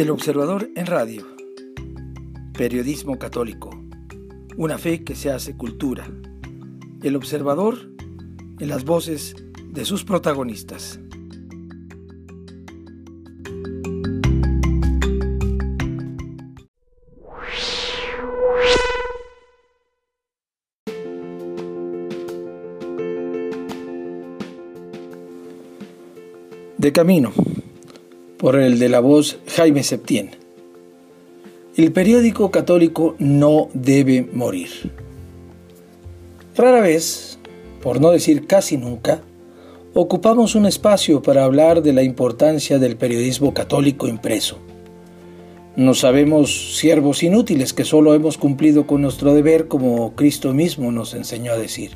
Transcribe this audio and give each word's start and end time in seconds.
El 0.00 0.08
Observador 0.08 0.70
en 0.76 0.86
Radio. 0.86 1.26
Periodismo 2.54 3.18
católico. 3.18 3.68
Una 4.56 4.78
fe 4.78 5.04
que 5.04 5.14
se 5.14 5.30
hace 5.30 5.58
cultura. 5.58 6.08
El 7.02 7.16
Observador 7.16 7.76
en 8.58 8.68
las 8.70 8.86
voces 8.86 9.36
de 9.62 9.84
sus 9.84 10.04
protagonistas. 10.04 10.98
De 26.78 26.90
camino 26.90 27.34
por 28.40 28.56
el 28.56 28.78
de 28.78 28.88
la 28.88 29.00
voz 29.00 29.38
Jaime 29.48 29.82
Septién. 29.82 30.30
El 31.76 31.92
periódico 31.92 32.50
católico 32.50 33.14
no 33.18 33.68
debe 33.74 34.26
morir. 34.32 34.70
Rara 36.56 36.80
vez, 36.80 37.38
por 37.82 38.00
no 38.00 38.10
decir 38.10 38.46
casi 38.46 38.78
nunca, 38.78 39.20
ocupamos 39.92 40.54
un 40.54 40.64
espacio 40.64 41.20
para 41.20 41.44
hablar 41.44 41.82
de 41.82 41.92
la 41.92 42.02
importancia 42.02 42.78
del 42.78 42.96
periodismo 42.96 43.52
católico 43.52 44.08
impreso. 44.08 44.58
No 45.76 45.92
sabemos 45.92 46.78
siervos 46.78 47.22
inútiles 47.22 47.74
que 47.74 47.84
solo 47.84 48.14
hemos 48.14 48.38
cumplido 48.38 48.86
con 48.86 49.02
nuestro 49.02 49.34
deber 49.34 49.68
como 49.68 50.14
Cristo 50.14 50.54
mismo 50.54 50.90
nos 50.90 51.12
enseñó 51.12 51.52
a 51.52 51.58
decir. 51.58 51.90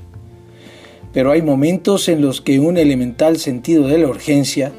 Pero 1.10 1.30
hay 1.30 1.40
momentos 1.40 2.08
en 2.10 2.20
los 2.20 2.42
que 2.42 2.60
un 2.60 2.76
elemental 2.76 3.38
sentido 3.38 3.88
de 3.88 3.98
la 3.98 4.08
urgencia 4.08 4.72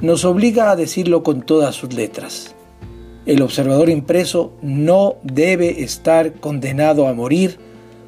nos 0.00 0.24
obliga 0.24 0.70
a 0.70 0.76
decirlo 0.76 1.22
con 1.22 1.42
todas 1.42 1.74
sus 1.74 1.92
letras. 1.94 2.54
El 3.26 3.42
observador 3.42 3.88
impreso 3.88 4.52
no 4.60 5.16
debe 5.22 5.82
estar 5.82 6.34
condenado 6.34 7.06
a 7.06 7.14
morir 7.14 7.58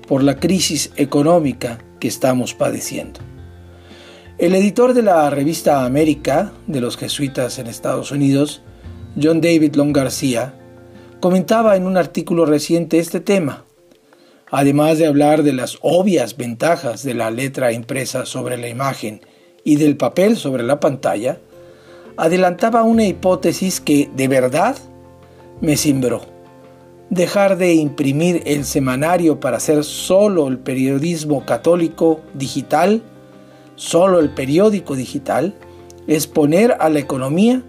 por 0.07 0.23
la 0.23 0.39
crisis 0.39 0.93
económica 0.97 1.79
que 2.01 2.09
estamos 2.09 2.55
padeciendo. 2.55 3.21
El 4.39 4.55
editor 4.55 4.93
de 4.93 5.03
la 5.03 5.31
revista 5.31 5.87
América 5.87 6.53
de 6.67 6.83
los 6.83 6.99
jesuitas 6.99 7.59
en 7.59 7.67
Estados 7.67 8.11
Unidos, 8.11 8.61
John 9.21 9.41
David 9.41 9.77
Long 9.77 9.95
García, 9.95 10.55
comentaba 11.21 11.77
en 11.77 11.87
un 11.87 11.97
artículo 11.97 12.45
reciente 12.45 12.99
este 12.99 13.21
tema. 13.21 13.65
Además 14.51 14.99
de 14.99 15.07
hablar 15.07 15.43
de 15.43 15.55
las 15.55 15.79
obvias 15.81 16.37
ventajas 16.37 17.03
de 17.03 17.15
la 17.15 17.31
letra 17.31 17.73
impresa 17.73 18.27
sobre 18.27 18.59
la 18.59 18.69
imagen 18.69 19.23
y 19.65 19.77
del 19.77 19.97
papel 19.97 20.37
sobre 20.37 20.63
la 20.63 20.79
pantalla, 20.79 21.41
adelantaba 22.17 22.83
una 22.83 23.05
hipótesis 23.05 23.81
que 23.81 24.11
de 24.15 24.29
verdad 24.29 24.77
me 25.61 25.77
cimbró. 25.77 26.23
Dejar 27.11 27.57
de 27.57 27.75
imprimir 27.75 28.43
el 28.47 28.65
semanario 28.65 29.39
para 29.39 29.59
hacer 29.59 29.85
solo 29.85 30.49
el 30.49 30.59
periodismo 30.59 31.45
católico 31.45 32.21
digital, 32.35 33.03
solo 33.77 34.19
el 34.19 34.31
periódico 34.31 34.97
digital, 34.97 35.55
es 36.07 36.27
poner 36.27 36.77
a 36.81 36.89
la 36.89 36.99
economía 36.99 37.63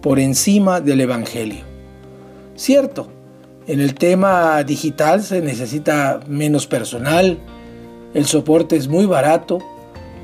por 0.00 0.18
encima 0.18 0.80
del 0.80 1.00
Evangelio. 1.02 1.64
Cierto, 2.54 3.08
en 3.66 3.80
el 3.80 3.94
tema 3.94 4.62
digital 4.64 5.22
se 5.22 5.40
necesita 5.40 6.20
menos 6.26 6.66
personal, 6.66 7.38
el 8.14 8.26
soporte 8.26 8.76
es 8.76 8.88
muy 8.88 9.06
barato, 9.06 9.58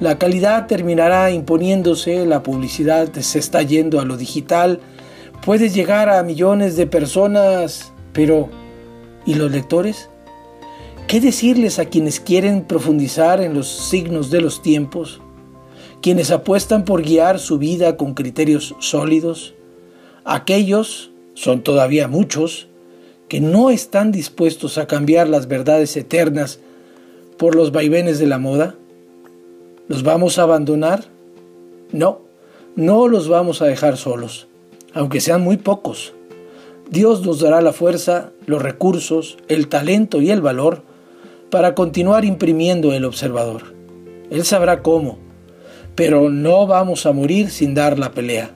la 0.00 0.18
calidad 0.18 0.66
terminará 0.66 1.30
imponiéndose, 1.32 2.24
la 2.24 2.42
publicidad 2.42 3.12
se 3.12 3.38
está 3.38 3.62
yendo 3.62 4.00
a 4.00 4.04
lo 4.04 4.16
digital, 4.16 4.80
puedes 5.44 5.74
llegar 5.74 6.08
a 6.08 6.22
millones 6.22 6.76
de 6.76 6.86
personas, 6.86 7.92
pero 8.12 8.48
¿y 9.26 9.34
los 9.34 9.50
lectores? 9.50 10.08
¿Qué 11.08 11.20
decirles 11.20 11.78
a 11.78 11.86
quienes 11.86 12.20
quieren 12.20 12.62
profundizar 12.62 13.40
en 13.40 13.54
los 13.54 13.66
signos 13.66 14.30
de 14.30 14.40
los 14.40 14.62
tiempos? 14.62 15.20
Quienes 16.00 16.30
apuestan 16.30 16.84
por 16.84 17.02
guiar 17.02 17.40
su 17.40 17.58
vida 17.58 17.96
con 17.96 18.14
criterios 18.14 18.76
sólidos? 18.78 19.54
Aquellos, 20.24 21.10
son 21.34 21.62
todavía 21.62 22.06
muchos, 22.06 22.68
que 23.28 23.40
no 23.40 23.70
están 23.70 24.12
dispuestos 24.12 24.78
a 24.78 24.86
cambiar 24.86 25.28
las 25.28 25.48
verdades 25.48 25.96
eternas 25.96 26.60
por 27.36 27.54
los 27.54 27.72
vaivenes 27.72 28.18
de 28.18 28.26
la 28.26 28.38
moda? 28.38 28.76
¿Los 29.88 30.02
vamos 30.02 30.38
a 30.38 30.42
abandonar? 30.42 31.04
No, 31.92 32.20
no 32.76 33.08
los 33.08 33.26
vamos 33.26 33.62
a 33.62 33.64
dejar 33.64 33.96
solos, 33.96 34.46
aunque 34.92 35.22
sean 35.22 35.40
muy 35.40 35.56
pocos. 35.56 36.12
Dios 36.90 37.24
nos 37.24 37.40
dará 37.40 37.62
la 37.62 37.72
fuerza, 37.72 38.30
los 38.44 38.60
recursos, 38.60 39.38
el 39.48 39.68
talento 39.68 40.20
y 40.20 40.30
el 40.30 40.42
valor 40.42 40.82
para 41.50 41.74
continuar 41.74 42.26
imprimiendo 42.26 42.92
el 42.92 43.06
observador. 43.06 43.74
Él 44.28 44.44
sabrá 44.44 44.82
cómo, 44.82 45.18
pero 45.94 46.28
no 46.28 46.66
vamos 46.66 47.06
a 47.06 47.12
morir 47.12 47.48
sin 47.48 47.74
dar 47.74 47.98
la 47.98 48.12
pelea. 48.12 48.50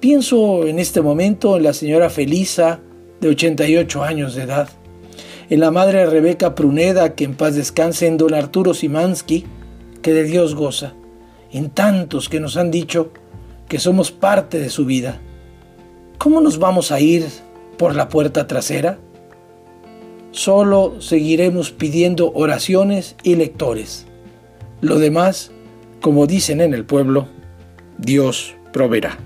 Pienso 0.00 0.66
en 0.66 0.78
este 0.78 1.00
momento 1.00 1.56
en 1.56 1.62
la 1.62 1.72
señora 1.72 2.10
Felisa, 2.10 2.80
de 3.22 3.30
88 3.30 4.04
años 4.04 4.34
de 4.34 4.42
edad, 4.42 4.68
en 5.48 5.60
la 5.60 5.70
madre 5.70 6.04
Rebeca 6.04 6.54
Pruneda, 6.54 7.14
que 7.14 7.24
en 7.24 7.34
paz 7.34 7.54
descanse, 7.54 8.06
en 8.06 8.18
don 8.18 8.34
Arturo 8.34 8.74
Simansky, 8.74 9.46
que 10.04 10.12
de 10.12 10.24
Dios 10.24 10.54
goza, 10.54 10.92
en 11.50 11.70
tantos 11.70 12.28
que 12.28 12.38
nos 12.38 12.58
han 12.58 12.70
dicho 12.70 13.10
que 13.68 13.78
somos 13.78 14.12
parte 14.12 14.58
de 14.58 14.68
su 14.68 14.84
vida. 14.84 15.18
¿Cómo 16.18 16.42
nos 16.42 16.58
vamos 16.58 16.92
a 16.92 17.00
ir 17.00 17.26
por 17.78 17.96
la 17.96 18.10
puerta 18.10 18.46
trasera? 18.46 18.98
Solo 20.30 21.00
seguiremos 21.00 21.70
pidiendo 21.70 22.32
oraciones 22.34 23.16
y 23.22 23.36
lectores. 23.36 24.04
Lo 24.82 24.98
demás, 24.98 25.52
como 26.02 26.26
dicen 26.26 26.60
en 26.60 26.74
el 26.74 26.84
pueblo, 26.84 27.26
Dios 27.96 28.56
proveerá. 28.74 29.16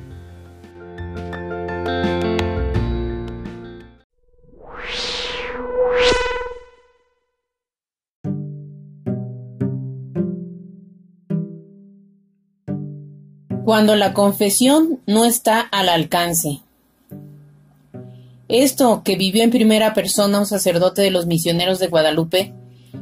Cuando 13.68 13.96
la 13.96 14.14
confesión 14.14 15.00
no 15.04 15.26
está 15.26 15.60
al 15.60 15.90
alcance. 15.90 16.60
Esto 18.48 19.02
que 19.04 19.16
vivió 19.16 19.42
en 19.42 19.50
primera 19.50 19.92
persona 19.92 20.38
un 20.38 20.46
sacerdote 20.46 21.02
de 21.02 21.10
los 21.10 21.26
misioneros 21.26 21.78
de 21.78 21.88
Guadalupe, 21.88 22.54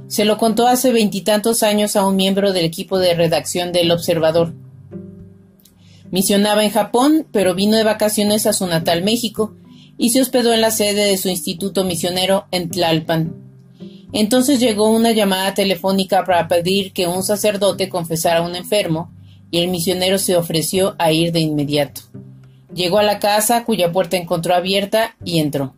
se 0.08 0.24
lo 0.24 0.38
contó 0.38 0.66
hace 0.66 0.90
veintitantos 0.90 1.62
años 1.62 1.94
a 1.94 2.04
un 2.04 2.16
miembro 2.16 2.52
del 2.52 2.64
equipo 2.64 2.98
de 2.98 3.14
redacción 3.14 3.70
del 3.70 3.92
Observador. 3.92 4.54
Misionaba 6.10 6.64
en 6.64 6.72
Japón, 6.72 7.28
pero 7.30 7.54
vino 7.54 7.76
de 7.76 7.84
vacaciones 7.84 8.44
a 8.48 8.52
su 8.52 8.66
natal 8.66 9.04
México 9.04 9.54
y 9.96 10.10
se 10.10 10.20
hospedó 10.20 10.52
en 10.52 10.62
la 10.62 10.72
sede 10.72 11.04
de 11.04 11.16
su 11.16 11.28
instituto 11.28 11.84
misionero 11.84 12.46
en 12.50 12.70
Tlalpan. 12.70 13.36
Entonces 14.12 14.58
llegó 14.58 14.90
una 14.90 15.12
llamada 15.12 15.54
telefónica 15.54 16.24
para 16.24 16.48
pedir 16.48 16.92
que 16.92 17.06
un 17.06 17.22
sacerdote 17.22 17.88
confesara 17.88 18.40
a 18.40 18.42
un 18.42 18.56
enfermo 18.56 19.12
y 19.50 19.58
el 19.58 19.68
misionero 19.68 20.18
se 20.18 20.36
ofreció 20.36 20.94
a 20.98 21.12
ir 21.12 21.32
de 21.32 21.40
inmediato. 21.40 22.02
Llegó 22.74 22.98
a 22.98 23.02
la 23.02 23.18
casa, 23.18 23.64
cuya 23.64 23.92
puerta 23.92 24.16
encontró 24.16 24.54
abierta, 24.54 25.16
y 25.24 25.38
entró. 25.38 25.74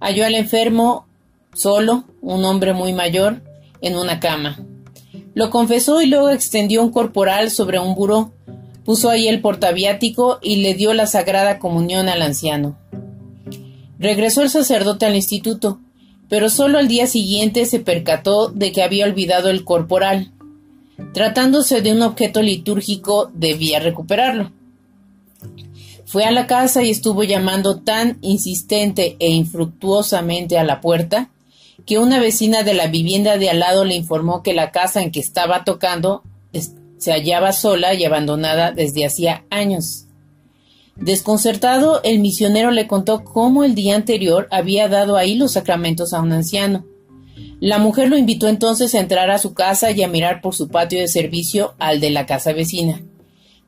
Halló 0.00 0.24
al 0.24 0.34
enfermo 0.34 1.06
solo, 1.54 2.04
un 2.20 2.44
hombre 2.44 2.72
muy 2.72 2.92
mayor, 2.92 3.42
en 3.80 3.96
una 3.96 4.20
cama. 4.20 4.58
Lo 5.34 5.50
confesó 5.50 6.02
y 6.02 6.06
luego 6.06 6.30
extendió 6.30 6.82
un 6.82 6.90
corporal 6.90 7.50
sobre 7.50 7.78
un 7.78 7.94
buró, 7.94 8.32
puso 8.84 9.10
ahí 9.10 9.28
el 9.28 9.40
portaviático 9.40 10.38
y 10.42 10.56
le 10.56 10.74
dio 10.74 10.94
la 10.94 11.06
sagrada 11.06 11.58
comunión 11.58 12.08
al 12.08 12.22
anciano. 12.22 12.76
Regresó 13.98 14.42
el 14.42 14.50
sacerdote 14.50 15.06
al 15.06 15.14
instituto, 15.14 15.80
pero 16.28 16.48
solo 16.48 16.78
al 16.78 16.88
día 16.88 17.06
siguiente 17.06 17.66
se 17.66 17.80
percató 17.80 18.48
de 18.48 18.72
que 18.72 18.82
había 18.82 19.04
olvidado 19.04 19.50
el 19.50 19.64
corporal. 19.64 20.32
Tratándose 21.12 21.82
de 21.82 21.92
un 21.92 22.02
objeto 22.02 22.42
litúrgico, 22.42 23.30
debía 23.34 23.80
recuperarlo. 23.80 24.52
Fue 26.06 26.24
a 26.24 26.30
la 26.30 26.46
casa 26.46 26.82
y 26.82 26.90
estuvo 26.90 27.22
llamando 27.22 27.80
tan 27.80 28.18
insistente 28.20 29.16
e 29.20 29.30
infructuosamente 29.30 30.58
a 30.58 30.64
la 30.64 30.80
puerta 30.80 31.30
que 31.86 31.98
una 31.98 32.18
vecina 32.18 32.62
de 32.62 32.74
la 32.74 32.88
vivienda 32.88 33.38
de 33.38 33.50
al 33.50 33.60
lado 33.60 33.84
le 33.84 33.94
informó 33.94 34.42
que 34.42 34.52
la 34.52 34.70
casa 34.70 35.02
en 35.02 35.10
que 35.10 35.20
estaba 35.20 35.64
tocando 35.64 36.22
se 36.98 37.12
hallaba 37.12 37.52
sola 37.52 37.94
y 37.94 38.04
abandonada 38.04 38.72
desde 38.72 39.06
hacía 39.06 39.44
años. 39.50 40.06
Desconcertado, 40.96 42.02
el 42.02 42.18
misionero 42.18 42.70
le 42.70 42.86
contó 42.86 43.24
cómo 43.24 43.64
el 43.64 43.74
día 43.74 43.96
anterior 43.96 44.48
había 44.50 44.86
dado 44.88 45.16
ahí 45.16 45.34
los 45.34 45.52
sacramentos 45.52 46.12
a 46.12 46.20
un 46.20 46.32
anciano. 46.32 46.84
La 47.60 47.78
mujer 47.78 48.08
lo 48.08 48.16
invitó 48.16 48.48
entonces 48.48 48.94
a 48.94 49.00
entrar 49.00 49.30
a 49.30 49.38
su 49.38 49.52
casa 49.52 49.90
y 49.90 50.02
a 50.02 50.08
mirar 50.08 50.40
por 50.40 50.54
su 50.54 50.68
patio 50.68 50.98
de 50.98 51.08
servicio 51.08 51.74
al 51.78 52.00
de 52.00 52.08
la 52.08 52.24
casa 52.24 52.54
vecina. 52.54 53.02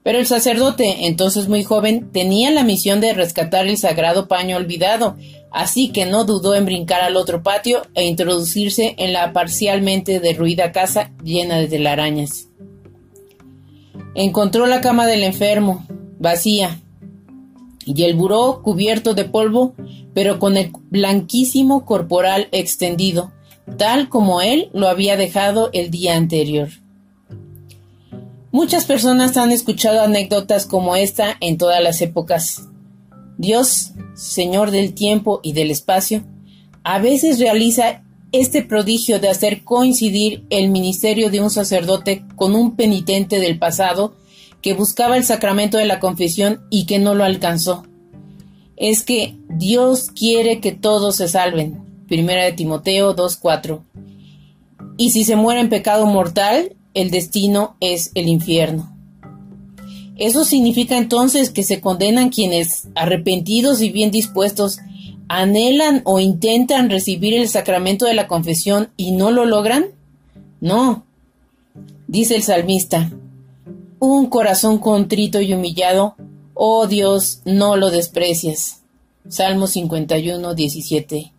Pero 0.02 0.18
el 0.18 0.26
sacerdote, 0.26 1.06
entonces 1.06 1.46
muy 1.46 1.62
joven, 1.62 2.10
tenía 2.10 2.50
la 2.50 2.64
misión 2.64 3.00
de 3.00 3.12
rescatar 3.12 3.66
el 3.66 3.76
sagrado 3.76 4.28
paño 4.28 4.56
olvidado, 4.56 5.16
así 5.52 5.90
que 5.90 6.06
no 6.06 6.24
dudó 6.24 6.54
en 6.54 6.64
brincar 6.64 7.02
al 7.02 7.16
otro 7.16 7.42
patio 7.42 7.82
e 7.94 8.06
introducirse 8.06 8.94
en 8.96 9.12
la 9.12 9.34
parcialmente 9.34 10.20
derruida 10.20 10.72
casa 10.72 11.12
llena 11.22 11.58
de 11.58 11.68
telarañas. 11.68 12.48
Encontró 14.14 14.66
la 14.66 14.80
cama 14.80 15.06
del 15.06 15.22
enfermo, 15.22 15.86
vacía, 16.18 16.80
y 17.84 18.04
el 18.04 18.14
buró 18.14 18.62
cubierto 18.62 19.14
de 19.14 19.24
polvo, 19.24 19.74
pero 20.14 20.38
con 20.38 20.56
el 20.56 20.72
blanquísimo 20.90 21.84
corporal 21.84 22.48
extendido, 22.52 23.32
tal 23.78 24.08
como 24.08 24.40
él 24.40 24.70
lo 24.72 24.88
había 24.88 25.16
dejado 25.16 25.70
el 25.72 25.90
día 25.90 26.16
anterior. 26.16 26.68
Muchas 28.50 28.84
personas 28.84 29.36
han 29.36 29.50
escuchado 29.50 30.02
anécdotas 30.02 30.66
como 30.66 30.94
esta 30.94 31.36
en 31.40 31.56
todas 31.56 31.82
las 31.82 32.02
épocas. 32.02 32.68
Dios, 33.38 33.92
Señor 34.14 34.70
del 34.70 34.92
tiempo 34.92 35.40
y 35.42 35.54
del 35.54 35.70
espacio, 35.70 36.22
a 36.84 36.98
veces 36.98 37.38
realiza 37.38 38.02
este 38.30 38.62
prodigio 38.62 39.20
de 39.20 39.28
hacer 39.28 39.62
coincidir 39.64 40.44
el 40.50 40.70
ministerio 40.70 41.30
de 41.30 41.40
un 41.40 41.50
sacerdote 41.50 42.24
con 42.36 42.54
un 42.54 42.76
penitente 42.76 43.40
del 43.40 43.58
pasado 43.58 44.16
que 44.62 44.74
buscaba 44.74 45.16
el 45.16 45.24
sacramento 45.24 45.76
de 45.76 45.86
la 45.86 46.00
confesión 46.00 46.62
y 46.70 46.86
que 46.86 46.98
no 46.98 47.14
lo 47.14 47.24
alcanzó. 47.24 47.84
Es 48.76 49.02
que 49.02 49.36
Dios 49.48 50.10
quiere 50.10 50.60
que 50.60 50.72
todos 50.72 51.16
se 51.16 51.28
salven. 51.28 51.81
Primera 52.12 52.44
de 52.44 52.52
Timoteo 52.52 53.16
2.4. 53.16 53.80
Y 54.98 55.12
si 55.12 55.24
se 55.24 55.34
muere 55.34 55.62
en 55.62 55.70
pecado 55.70 56.04
mortal, 56.04 56.76
el 56.92 57.10
destino 57.10 57.74
es 57.80 58.10
el 58.14 58.28
infierno. 58.28 58.94
Eso 60.18 60.44
significa 60.44 60.98
entonces 60.98 61.48
que 61.48 61.62
se 61.62 61.80
condenan 61.80 62.28
quienes, 62.28 62.88
arrepentidos 62.94 63.80
y 63.80 63.88
bien 63.88 64.10
dispuestos, 64.10 64.80
anhelan 65.26 66.02
o 66.04 66.20
intentan 66.20 66.90
recibir 66.90 67.32
el 67.32 67.48
sacramento 67.48 68.04
de 68.04 68.12
la 68.12 68.28
confesión 68.28 68.90
y 68.98 69.12
no 69.12 69.30
lo 69.30 69.46
logran? 69.46 69.86
No. 70.60 71.06
Dice 72.08 72.36
el 72.36 72.42
salmista, 72.42 73.10
un 74.00 74.26
corazón 74.26 74.76
contrito 74.76 75.40
y 75.40 75.54
humillado, 75.54 76.16
oh 76.52 76.86
Dios, 76.86 77.40
no 77.46 77.78
lo 77.78 77.90
desprecias. 77.90 78.82
Salmo 79.30 79.66
51, 79.66 80.54
17. 80.54 81.32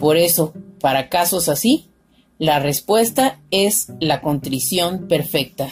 Por 0.00 0.16
eso, 0.16 0.54
para 0.80 1.10
casos 1.10 1.50
así, 1.50 1.90
la 2.38 2.58
respuesta 2.58 3.38
es 3.50 3.92
la 4.00 4.22
contrición 4.22 5.08
perfecta. 5.08 5.70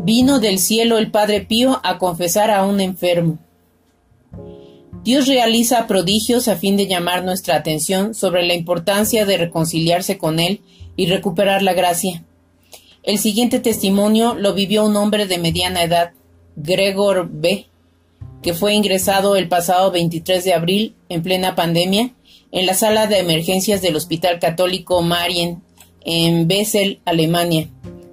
Vino 0.00 0.40
del 0.40 0.58
cielo 0.58 0.98
el 0.98 1.12
Padre 1.12 1.42
Pío 1.42 1.80
a 1.84 1.98
confesar 1.98 2.50
a 2.50 2.64
un 2.64 2.80
enfermo. 2.80 3.38
Dios 5.04 5.28
realiza 5.28 5.86
prodigios 5.86 6.48
a 6.48 6.56
fin 6.56 6.76
de 6.76 6.88
llamar 6.88 7.24
nuestra 7.24 7.54
atención 7.54 8.12
sobre 8.14 8.44
la 8.44 8.54
importancia 8.54 9.24
de 9.24 9.36
reconciliarse 9.36 10.18
con 10.18 10.40
Él 10.40 10.62
y 10.98 11.06
recuperar 11.06 11.62
la 11.62 11.72
gracia. 11.72 12.24
El 13.02 13.18
siguiente 13.18 13.58
testimonio 13.58 14.34
lo 14.34 14.52
vivió 14.52 14.84
un 14.84 14.96
hombre 14.96 15.26
de 15.26 15.38
mediana 15.38 15.82
edad, 15.82 16.12
Gregor 16.56 17.30
B., 17.30 17.68
que 18.42 18.52
fue 18.52 18.74
ingresado 18.74 19.34
el 19.34 19.48
pasado 19.48 19.90
23 19.90 20.44
de 20.44 20.52
abril, 20.52 20.94
en 21.08 21.22
plena 21.22 21.54
pandemia, 21.54 22.12
en 22.52 22.66
la 22.66 22.74
sala 22.74 23.06
de 23.06 23.18
emergencias 23.18 23.80
del 23.80 23.96
Hospital 23.96 24.38
Católico 24.40 25.00
Marien, 25.00 25.62
en 26.04 26.46
Bessel, 26.46 27.00
Alemania 27.06 27.70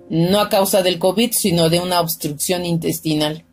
no 0.09 0.39
a 0.39 0.49
causa 0.49 0.83
del 0.83 0.99
COVID, 0.99 1.31
sino 1.31 1.69
de 1.69 1.79
una 1.79 1.99
obstrucción 1.99 2.65
intestinal. 2.65 3.43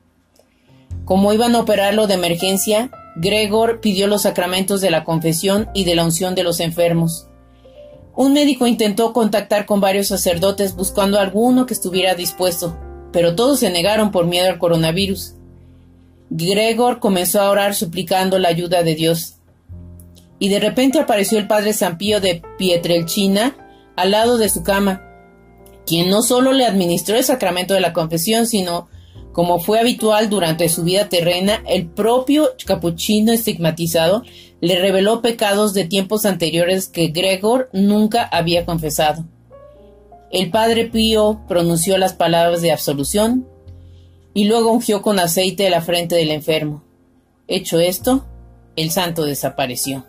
Como 1.05 1.33
iban 1.33 1.55
a 1.55 1.61
operarlo 1.61 2.07
de 2.07 2.15
emergencia, 2.15 2.91
Gregor 3.17 3.81
pidió 3.81 4.07
los 4.07 4.23
sacramentos 4.23 4.81
de 4.81 4.91
la 4.91 5.05
confesión 5.05 5.69
y 5.75 5.85
de 5.85 5.95
la 5.95 6.05
unción 6.05 6.35
de 6.35 6.45
los 6.45 6.61
enfermos. 6.61 7.27
Un 8.15 8.33
médico 8.33 8.67
intentó 8.67 9.13
contactar 9.13 9.67
con 9.67 9.81
varios 9.81 10.09
sacerdotes 10.09 10.77
buscando 10.77 11.19
alguno 11.19 11.67
que 11.67 11.75
estuviera 11.75 12.15
dispuesto, 12.15 12.77
pero 13.13 13.35
todos 13.35 13.61
se 13.61 13.71
negaron 13.71 14.11
por 14.11 14.27
miedo 14.27 14.49
al 14.49 14.59
coronavirus. 14.59 15.35
Gregor 16.31 16.99
comenzó 16.99 17.41
a 17.41 17.51
orar 17.51 17.75
suplicando 17.75 18.39
la 18.39 18.49
ayuda 18.49 18.83
de 18.83 18.95
Dios. 18.95 19.35
Y 20.39 20.49
de 20.49 20.61
repente 20.61 20.99
apareció 20.99 21.39
el 21.39 21.47
padre 21.47 21.73
Sampío 21.73 22.21
de 22.21 22.43
Pietrelchina 22.59 23.57
al 23.97 24.11
lado 24.11 24.39
de 24.39 24.49
su 24.49 24.63
cama 24.63 25.09
quien 25.87 26.09
no 26.09 26.23
solo 26.23 26.53
le 26.53 26.65
administró 26.65 27.17
el 27.17 27.25
sacramento 27.25 27.75
de 27.75 27.81
la 27.81 27.93
confesión, 27.93 28.47
sino, 28.47 28.89
como 29.33 29.59
fue 29.59 29.81
habitual 29.81 30.31
durante 30.31 30.69
su 30.69 30.85
vida 30.85 31.09
terrena, 31.09 31.63
el 31.67 31.89
propio 31.89 32.51
capuchino 32.65 33.33
estigmatizado 33.33 34.23
le 34.63 34.79
reveló 34.79 35.23
pecados 35.23 35.75
de 35.75 35.85
tiempos 35.85 36.25
anteriores 36.25 36.87
que 36.87 37.09
Gregor 37.09 37.69
nunca 37.73 38.23
había 38.23 38.65
confesado. 38.65 39.25
El 40.31 40.51
padre 40.51 40.87
Pío 40.87 41.41
pronunció 41.49 41.99
las 41.99 42.13
palabras 42.13 42.63
de 42.63 42.71
absolución 42.71 43.47
y 44.35 44.45
luego 44.45 44.73
ungió 44.73 45.03
con 45.03 45.19
aceite 45.19 45.69
la 45.69 45.83
frente 45.83 46.15
del 46.15 46.31
enfermo. 46.31 46.85
Hecho 47.49 47.81
esto, 47.81 48.25
el 48.77 48.93
santo 48.93 49.25
desapareció. 49.25 50.07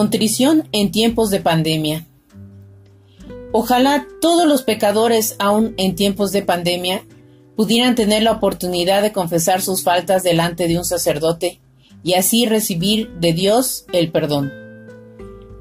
Contrición 0.00 0.66
en 0.72 0.90
tiempos 0.92 1.28
de 1.28 1.40
pandemia. 1.40 2.06
Ojalá 3.52 4.06
todos 4.22 4.48
los 4.48 4.62
pecadores, 4.62 5.36
aún 5.38 5.74
en 5.76 5.94
tiempos 5.94 6.32
de 6.32 6.40
pandemia, 6.40 7.04
pudieran 7.54 7.94
tener 7.96 8.22
la 8.22 8.32
oportunidad 8.32 9.02
de 9.02 9.12
confesar 9.12 9.60
sus 9.60 9.82
faltas 9.82 10.22
delante 10.22 10.68
de 10.68 10.78
un 10.78 10.86
sacerdote 10.86 11.60
y 12.02 12.14
así 12.14 12.46
recibir 12.46 13.10
de 13.20 13.34
Dios 13.34 13.84
el 13.92 14.10
perdón. 14.10 14.50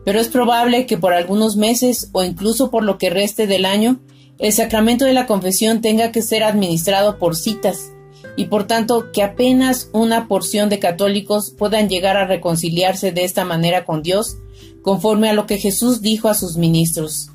Pero 0.06 0.22
es 0.22 0.30
probable 0.30 0.86
que 0.86 0.98
por 0.98 1.14
algunos 1.14 1.58
meses 1.58 2.08
o 2.14 2.24
incluso 2.24 2.72
por 2.72 2.86
lo 2.86 2.98
que 2.98 3.10
reste 3.10 3.46
del 3.46 3.66
año, 3.66 4.00
el 4.38 4.54
sacramento 4.54 5.04
de 5.04 5.12
la 5.12 5.28
confesión 5.28 5.82
tenga 5.82 6.14
que 6.14 6.22
ser 6.22 6.46
administrado 6.46 7.20
por 7.20 7.36
citas 7.36 7.92
y 8.36 8.46
por 8.46 8.68
tanto 8.68 9.12
que 9.12 9.24
apenas 9.24 9.90
una 9.94 10.28
porción 10.28 10.70
de 10.70 10.80
católicos 10.80 11.54
puedan 11.58 11.90
llegar 11.90 12.18
a 12.18 12.26
reconciliarse 12.26 13.12
de 13.12 13.24
esta 13.24 13.46
manera 13.46 13.86
con 13.86 14.02
Dios, 14.02 14.38
conforme 14.82 15.30
a 15.30 15.34
lo 15.34 15.46
que 15.46 15.58
Jesús 15.58 16.02
dijo 16.02 16.30
a 16.30 16.34
sus 16.34 16.58
ministros. 16.58 17.30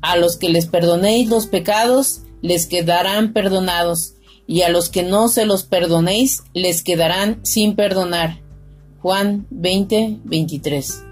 A 0.00 0.16
los 0.16 0.36
que 0.36 0.48
les 0.48 0.66
perdonéis 0.66 1.28
los 1.28 1.46
pecados, 1.46 2.22
les 2.42 2.66
quedarán 2.66 3.32
perdonados, 3.32 4.14
y 4.46 4.62
a 4.62 4.68
los 4.68 4.88
que 4.88 5.02
no 5.02 5.28
se 5.28 5.44
los 5.44 5.64
perdonéis, 5.64 6.42
les 6.54 6.82
quedarán 6.82 7.40
sin 7.44 7.74
perdonar. 7.76 8.40
Juan 9.00 9.46
20, 9.50 10.20
23. 10.24 11.02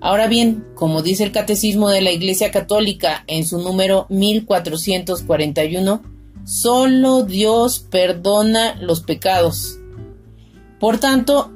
Ahora 0.00 0.26
bien, 0.26 0.66
como 0.74 1.00
dice 1.00 1.24
el 1.24 1.32
Catecismo 1.32 1.88
de 1.88 2.02
la 2.02 2.12
Iglesia 2.12 2.50
Católica 2.50 3.24
en 3.26 3.46
su 3.46 3.58
número 3.58 4.06
1441, 4.10 6.02
Solo 6.44 7.22
Dios 7.22 7.78
perdona 7.90 8.74
los 8.80 9.00
pecados. 9.00 9.78
Por 10.78 10.98
tanto, 10.98 11.50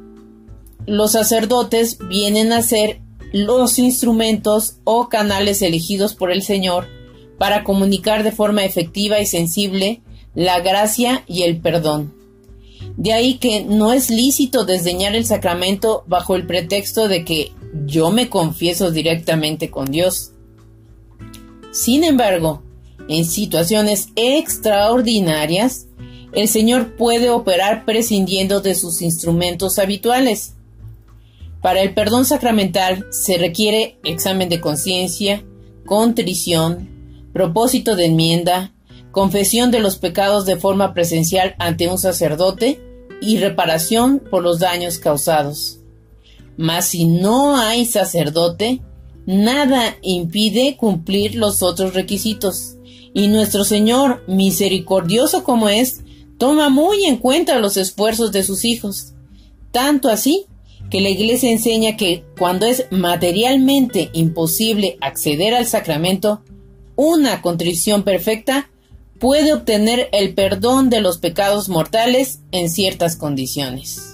los 0.86 1.12
sacerdotes 1.12 1.98
vienen 2.08 2.52
a 2.52 2.62
ser 2.62 3.00
los 3.32 3.78
instrumentos 3.78 4.76
o 4.84 5.08
canales 5.08 5.60
elegidos 5.60 6.14
por 6.14 6.32
el 6.32 6.42
Señor 6.42 6.86
para 7.36 7.62
comunicar 7.62 8.22
de 8.22 8.32
forma 8.32 8.64
efectiva 8.64 9.20
y 9.20 9.26
sensible 9.26 10.00
la 10.34 10.60
gracia 10.60 11.24
y 11.26 11.42
el 11.42 11.60
perdón. 11.60 12.14
De 12.96 13.12
ahí 13.12 13.34
que 13.34 13.64
no 13.64 13.92
es 13.92 14.10
lícito 14.10 14.64
desdeñar 14.64 15.14
el 15.14 15.26
sacramento 15.26 16.04
bajo 16.06 16.34
el 16.34 16.46
pretexto 16.46 17.08
de 17.08 17.24
que 17.24 17.52
yo 17.84 18.10
me 18.10 18.28
confieso 18.30 18.90
directamente 18.90 19.70
con 19.70 19.90
Dios. 19.90 20.32
Sin 21.70 22.02
embargo, 22.02 22.62
en 23.08 23.24
situaciones 23.24 24.08
extraordinarias, 24.16 25.86
el 26.32 26.48
Señor 26.48 26.96
puede 26.96 27.30
operar 27.30 27.84
prescindiendo 27.84 28.60
de 28.60 28.74
sus 28.74 29.02
instrumentos 29.02 29.78
habituales. 29.78 30.54
Para 31.62 31.80
el 31.80 31.94
perdón 31.94 32.24
sacramental 32.24 33.06
se 33.10 33.38
requiere 33.38 33.98
examen 34.04 34.48
de 34.48 34.60
conciencia, 34.60 35.44
contrición, 35.86 37.30
propósito 37.32 37.96
de 37.96 38.06
enmienda, 38.06 38.72
confesión 39.10 39.70
de 39.70 39.80
los 39.80 39.96
pecados 39.96 40.46
de 40.46 40.56
forma 40.56 40.94
presencial 40.94 41.54
ante 41.58 41.88
un 41.88 41.98
sacerdote 41.98 42.80
y 43.20 43.38
reparación 43.38 44.22
por 44.30 44.42
los 44.42 44.60
daños 44.60 44.98
causados. 44.98 45.80
Mas 46.56 46.86
si 46.86 47.04
no 47.04 47.56
hay 47.56 47.84
sacerdote, 47.84 48.82
nada 49.26 49.96
impide 50.02 50.76
cumplir 50.76 51.34
los 51.34 51.62
otros 51.62 51.94
requisitos. 51.94 52.77
Y 53.14 53.28
nuestro 53.28 53.64
Señor, 53.64 54.24
misericordioso 54.26 55.44
como 55.44 55.68
es, 55.68 56.00
toma 56.38 56.68
muy 56.68 57.04
en 57.04 57.16
cuenta 57.16 57.58
los 57.58 57.76
esfuerzos 57.76 58.32
de 58.32 58.44
sus 58.44 58.64
hijos. 58.64 59.14
Tanto 59.72 60.08
así 60.08 60.46
que 60.90 61.00
la 61.00 61.10
Iglesia 61.10 61.50
enseña 61.50 61.96
que 61.96 62.24
cuando 62.38 62.66
es 62.66 62.86
materialmente 62.90 64.10
imposible 64.12 64.96
acceder 65.00 65.54
al 65.54 65.66
sacramento, 65.66 66.42
una 66.96 67.42
contrición 67.42 68.02
perfecta 68.02 68.70
puede 69.18 69.52
obtener 69.52 70.08
el 70.12 70.34
perdón 70.34 70.90
de 70.90 71.00
los 71.00 71.18
pecados 71.18 71.68
mortales 71.68 72.40
en 72.52 72.70
ciertas 72.70 73.16
condiciones. 73.16 74.07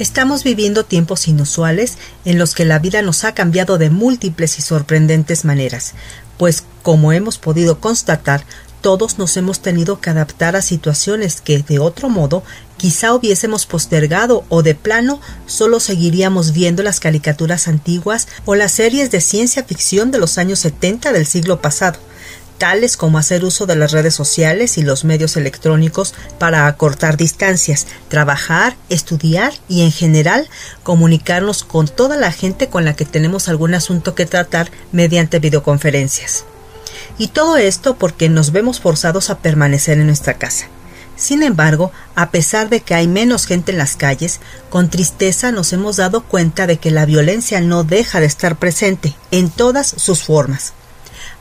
Estamos 0.00 0.42
viviendo 0.42 0.84
tiempos 0.84 1.28
inusuales 1.28 1.98
en 2.24 2.36
los 2.36 2.56
que 2.56 2.64
la 2.64 2.80
vida 2.80 3.00
nos 3.00 3.22
ha 3.22 3.32
cambiado 3.32 3.78
de 3.78 3.90
múltiples 3.90 4.58
y 4.58 4.62
sorprendentes 4.62 5.44
maneras, 5.44 5.94
pues, 6.36 6.64
como 6.82 7.12
hemos 7.12 7.38
podido 7.38 7.78
constatar, 7.78 8.44
todos 8.80 9.18
nos 9.18 9.36
hemos 9.36 9.60
tenido 9.60 10.00
que 10.00 10.10
adaptar 10.10 10.56
a 10.56 10.62
situaciones 10.62 11.40
que, 11.40 11.62
de 11.62 11.78
otro 11.78 12.08
modo, 12.08 12.42
quizá 12.76 13.14
hubiésemos 13.14 13.66
postergado 13.66 14.44
o 14.48 14.64
de 14.64 14.74
plano 14.74 15.20
solo 15.46 15.78
seguiríamos 15.78 16.52
viendo 16.52 16.82
las 16.82 16.98
caricaturas 16.98 17.68
antiguas 17.68 18.26
o 18.46 18.56
las 18.56 18.72
series 18.72 19.12
de 19.12 19.20
ciencia 19.20 19.62
ficción 19.62 20.10
de 20.10 20.18
los 20.18 20.38
años 20.38 20.58
70 20.58 21.12
del 21.12 21.24
siglo 21.24 21.62
pasado, 21.62 22.00
como 22.96 23.18
hacer 23.18 23.44
uso 23.44 23.66
de 23.66 23.76
las 23.76 23.92
redes 23.92 24.14
sociales 24.14 24.78
y 24.78 24.82
los 24.82 25.04
medios 25.04 25.36
electrónicos 25.36 26.14
para 26.38 26.66
acortar 26.66 27.18
distancias, 27.18 27.86
trabajar, 28.08 28.74
estudiar 28.88 29.52
y 29.68 29.82
en 29.82 29.92
general 29.92 30.48
comunicarnos 30.82 31.62
con 31.62 31.88
toda 31.88 32.16
la 32.16 32.32
gente 32.32 32.68
con 32.68 32.86
la 32.86 32.96
que 32.96 33.04
tenemos 33.04 33.50
algún 33.50 33.74
asunto 33.74 34.14
que 34.14 34.24
tratar 34.24 34.70
mediante 34.92 35.40
videoconferencias. 35.40 36.46
Y 37.18 37.28
todo 37.28 37.58
esto 37.58 37.96
porque 37.96 38.30
nos 38.30 38.50
vemos 38.50 38.80
forzados 38.80 39.28
a 39.28 39.40
permanecer 39.40 39.98
en 39.98 40.06
nuestra 40.06 40.38
casa. 40.38 40.66
Sin 41.16 41.42
embargo, 41.42 41.92
a 42.14 42.30
pesar 42.30 42.70
de 42.70 42.80
que 42.80 42.94
hay 42.94 43.08
menos 43.08 43.44
gente 43.44 43.72
en 43.72 43.78
las 43.78 43.94
calles, 43.94 44.40
con 44.70 44.88
tristeza 44.88 45.52
nos 45.52 45.74
hemos 45.74 45.96
dado 45.96 46.22
cuenta 46.22 46.66
de 46.66 46.78
que 46.78 46.90
la 46.90 47.04
violencia 47.04 47.60
no 47.60 47.84
deja 47.84 48.20
de 48.20 48.26
estar 48.26 48.56
presente 48.56 49.14
en 49.30 49.50
todas 49.50 49.86
sus 49.86 50.22
formas 50.22 50.72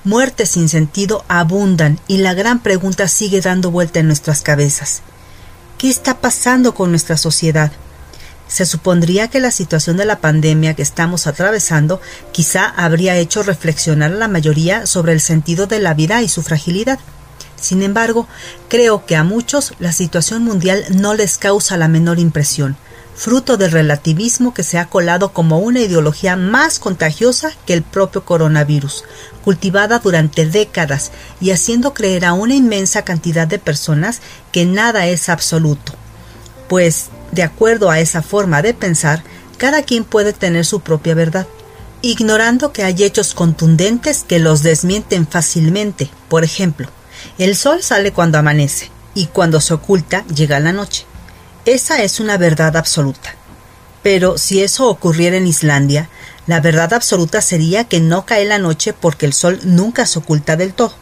muertes 0.03 0.50
sin 0.50 0.69
sentido 0.69 1.24
abundan 1.27 2.00
y 2.07 2.17
la 2.17 2.33
gran 2.33 2.62
pregunta 2.62 3.07
sigue 3.07 3.41
dando 3.41 3.72
vuelta 3.72 4.00
en 4.00 4.07
nuestras 4.07 4.41
cabezas. 4.41 5.01
¿Qué 5.77 5.89
está 5.89 6.19
pasando 6.19 6.74
con 6.74 6.89
nuestra 6.89 7.17
sociedad? 7.17 7.72
Se 8.48 8.65
supondría 8.65 9.29
que 9.29 9.39
la 9.39 9.51
situación 9.51 9.98
de 9.98 10.05
la 10.05 10.19
pandemia 10.19 10.74
que 10.74 10.81
estamos 10.81 11.27
atravesando 11.27 12.01
quizá 12.31 12.65
habría 12.65 13.17
hecho 13.17 13.43
reflexionar 13.43 14.12
a 14.12 14.15
la 14.15 14.27
mayoría 14.27 14.86
sobre 14.86 15.13
el 15.13 15.22
sentido 15.22 15.65
de 15.65 15.79
la 15.79 15.93
vida 15.93 16.22
y 16.22 16.27
su 16.27 16.43
fragilidad. 16.43 17.00
Sin 17.60 17.81
embargo, 17.81 18.27
creo 18.67 19.05
que 19.05 19.15
a 19.15 19.24
muchos 19.24 19.74
la 19.79 19.93
situación 19.93 20.43
mundial 20.43 20.86
no 20.89 21.13
les 21.13 21.38
causa 21.38 21.77
la 21.77 21.88
menor 21.88 22.19
impresión 22.19 22.77
fruto 23.15 23.58
del 23.58 23.72
relativismo 23.72 24.53
que 24.53 24.63
se 24.63 24.77
ha 24.79 24.89
colado 24.89 25.34
como 25.34 25.60
una 25.60 25.82
ideología 25.82 26.36
más 26.36 26.79
contagiosa 26.79 27.51
que 27.65 27.74
el 27.74 27.84
propio 27.84 28.25
coronavirus, 28.25 29.03
cultivada 29.43 30.00
durante 30.00 30.46
décadas 30.46 31.12
y 31.39 31.51
haciendo 31.51 31.93
creer 31.93 32.25
a 32.25 32.34
una 32.34 32.55
inmensa 32.55 33.03
cantidad 33.03 33.48
de 33.48 33.60
personas 33.60 34.22
que 34.51 34.65
nada 34.65 35.08
es 35.08 35.29
absoluto. 35.29 35.93
Pues, 36.67 37.08
de 37.32 37.43
acuerdo 37.43 37.89
a 37.89 38.00
esa 38.00 38.22
forma 38.22 38.62
de 38.62 38.74
pensar, 38.74 39.24
cada 39.58 39.84
quien 39.84 40.03
puede 40.03 40.34
tener 40.34 40.65
su 40.65 40.82
propia 40.82 41.13
verdad, 41.13 41.48
ignorando 42.01 42.74
que 42.74 42.84
hay 42.84 43.03
hechos 43.03 43.34
contundentes 43.34 44.25
que 44.27 44.39
los 44.39 44.63
desmienten 44.63 45.27
fácilmente. 45.27 46.10
Por 46.27 46.43
ejemplo, 46.43 46.89
el 47.38 47.55
sol 47.55 47.82
sale 47.82 48.12
cuando 48.12 48.38
amanece 48.38 48.91
y 49.15 49.27
cuando 49.27 49.62
se 49.62 49.74
oculta 49.74 50.25
llega 50.27 50.60
la 50.60 50.74
noche. 50.74 51.05
Esa 51.65 52.03
es 52.03 52.20
una 52.20 52.38
verdad 52.38 52.75
absoluta. 52.75 53.36
Pero 54.01 54.38
si 54.38 54.62
eso 54.62 54.89
ocurriera 54.89 55.38
en 55.38 55.48
Islandia, 55.48 56.10
la 56.46 56.60
verdad 56.60 56.93
absoluta 56.93 57.41
sería 57.41 57.86
que 57.86 58.01
no 58.01 58.25
cae 58.25 58.43
la 58.43 58.58
noche 58.58 58.91
porque 58.91 59.25
el 59.25 59.32
sol 59.32 59.62
nunca 59.63 60.05
se 60.05 60.20
oculta 60.20 60.58
del 60.58 60.74
todo. 60.74 60.93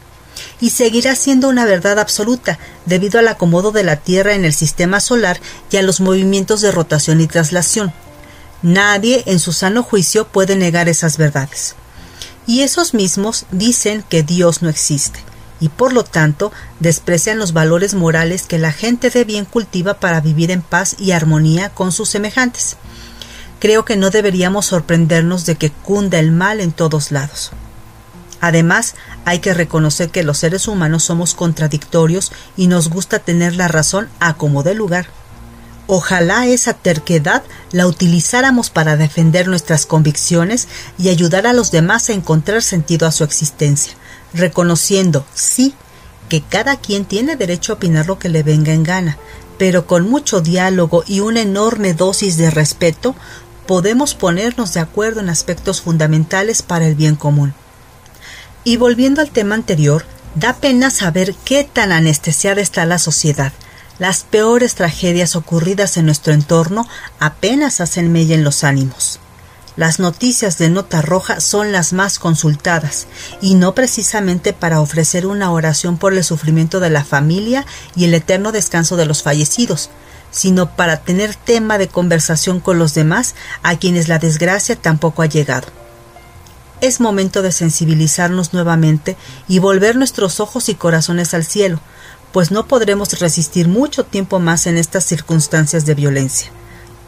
Y 0.59 0.69
seguirá 0.69 1.15
siendo 1.15 1.49
una 1.49 1.65
verdad 1.65 1.97
absoluta 1.97 2.59
debido 2.85 3.17
al 3.17 3.27
acomodo 3.27 3.71
de 3.71 3.83
la 3.83 3.95
Tierra 3.95 4.33
en 4.35 4.45
el 4.45 4.53
sistema 4.53 4.99
solar 4.99 5.39
y 5.71 5.77
a 5.77 5.81
los 5.81 5.99
movimientos 5.99 6.61
de 6.61 6.71
rotación 6.71 7.21
y 7.21 7.27
traslación. 7.27 7.91
Nadie 8.61 9.23
en 9.25 9.39
su 9.39 9.53
sano 9.53 9.81
juicio 9.81 10.27
puede 10.27 10.55
negar 10.55 10.89
esas 10.89 11.17
verdades. 11.17 11.73
Y 12.45 12.61
esos 12.61 12.93
mismos 12.93 13.45
dicen 13.49 14.03
que 14.07 14.21
Dios 14.21 14.61
no 14.61 14.69
existe 14.69 15.30
y 15.61 15.69
por 15.69 15.93
lo 15.93 16.03
tanto 16.03 16.51
desprecian 16.81 17.37
los 17.37 17.53
valores 17.53 17.93
morales 17.93 18.47
que 18.47 18.57
la 18.57 18.73
gente 18.73 19.09
de 19.09 19.23
bien 19.23 19.45
cultiva 19.45 19.93
para 19.93 20.19
vivir 20.19 20.51
en 20.51 20.63
paz 20.63 20.95
y 20.99 21.11
armonía 21.11 21.69
con 21.69 21.93
sus 21.93 22.09
semejantes. 22.09 22.75
Creo 23.59 23.85
que 23.85 23.95
no 23.95 24.09
deberíamos 24.09 24.65
sorprendernos 24.65 25.45
de 25.45 25.55
que 25.55 25.69
cunda 25.69 26.19
el 26.19 26.31
mal 26.31 26.59
en 26.59 26.71
todos 26.71 27.11
lados. 27.11 27.51
Además, 28.41 28.95
hay 29.23 29.37
que 29.37 29.53
reconocer 29.53 30.09
que 30.09 30.23
los 30.23 30.39
seres 30.39 30.67
humanos 30.67 31.03
somos 31.03 31.35
contradictorios 31.35 32.31
y 32.57 32.65
nos 32.65 32.89
gusta 32.89 33.19
tener 33.19 33.55
la 33.55 33.67
razón 33.67 34.09
a 34.19 34.33
como 34.33 34.63
de 34.63 34.73
lugar. 34.73 35.05
Ojalá 35.85 36.47
esa 36.47 36.73
terquedad 36.73 37.43
la 37.71 37.85
utilizáramos 37.85 38.71
para 38.71 38.97
defender 38.97 39.47
nuestras 39.47 39.85
convicciones 39.85 40.67
y 40.97 41.09
ayudar 41.09 41.45
a 41.45 41.53
los 41.53 41.69
demás 41.69 42.09
a 42.09 42.13
encontrar 42.13 42.63
sentido 42.63 43.05
a 43.05 43.11
su 43.11 43.23
existencia 43.23 43.93
reconociendo, 44.33 45.25
sí, 45.33 45.73
que 46.29 46.41
cada 46.41 46.77
quien 46.77 47.05
tiene 47.05 47.35
derecho 47.35 47.73
a 47.73 47.75
opinar 47.75 48.07
lo 48.07 48.17
que 48.17 48.29
le 48.29 48.43
venga 48.43 48.73
en 48.73 48.83
gana, 48.83 49.17
pero 49.57 49.85
con 49.85 50.09
mucho 50.09 50.41
diálogo 50.41 51.03
y 51.05 51.19
una 51.19 51.41
enorme 51.41 51.93
dosis 51.93 52.37
de 52.37 52.49
respeto 52.49 53.15
podemos 53.67 54.15
ponernos 54.15 54.73
de 54.73 54.79
acuerdo 54.79 55.19
en 55.19 55.29
aspectos 55.29 55.81
fundamentales 55.81 56.61
para 56.61 56.87
el 56.87 56.95
bien 56.95 57.15
común. 57.15 57.53
Y 58.63 58.77
volviendo 58.77 59.21
al 59.21 59.31
tema 59.31 59.55
anterior, 59.55 60.05
da 60.35 60.53
pena 60.53 60.89
saber 60.89 61.35
qué 61.45 61.63
tan 61.63 61.91
anestesiada 61.91 62.61
está 62.61 62.85
la 62.85 62.99
sociedad. 62.99 63.53
Las 63.99 64.23
peores 64.23 64.75
tragedias 64.75 65.35
ocurridas 65.35 65.97
en 65.97 66.05
nuestro 66.05 66.33
entorno 66.33 66.87
apenas 67.19 67.81
hacen 67.81 68.11
mella 68.11 68.35
en 68.35 68.43
los 68.43 68.63
ánimos. 68.63 69.19
Las 69.77 69.99
noticias 69.99 70.57
de 70.57 70.69
nota 70.69 71.01
roja 71.01 71.39
son 71.39 71.71
las 71.71 71.93
más 71.93 72.19
consultadas, 72.19 73.07
y 73.41 73.55
no 73.55 73.73
precisamente 73.73 74.51
para 74.51 74.81
ofrecer 74.81 75.25
una 75.25 75.51
oración 75.51 75.97
por 75.97 76.13
el 76.13 76.23
sufrimiento 76.25 76.81
de 76.81 76.89
la 76.89 77.05
familia 77.05 77.65
y 77.95 78.03
el 78.03 78.13
eterno 78.13 78.51
descanso 78.51 78.97
de 78.97 79.05
los 79.05 79.23
fallecidos, 79.23 79.89
sino 80.29 80.75
para 80.75 80.97
tener 80.97 81.35
tema 81.35 81.77
de 81.77 81.87
conversación 81.87 82.59
con 82.59 82.79
los 82.79 82.93
demás 82.93 83.33
a 83.63 83.77
quienes 83.77 84.09
la 84.09 84.19
desgracia 84.19 84.75
tampoco 84.75 85.21
ha 85.21 85.27
llegado. 85.27 85.67
Es 86.81 86.99
momento 86.99 87.41
de 87.41 87.51
sensibilizarnos 87.53 88.53
nuevamente 88.53 89.15
y 89.47 89.59
volver 89.59 89.95
nuestros 89.95 90.39
ojos 90.41 90.67
y 90.67 90.75
corazones 90.75 91.33
al 91.33 91.45
cielo, 91.45 91.79
pues 92.33 92.51
no 92.51 92.67
podremos 92.67 93.19
resistir 93.19 93.67
mucho 93.67 94.03
tiempo 94.03 94.39
más 94.39 94.67
en 94.67 94.77
estas 94.77 95.05
circunstancias 95.05 95.85
de 95.85 95.95
violencia, 95.95 96.51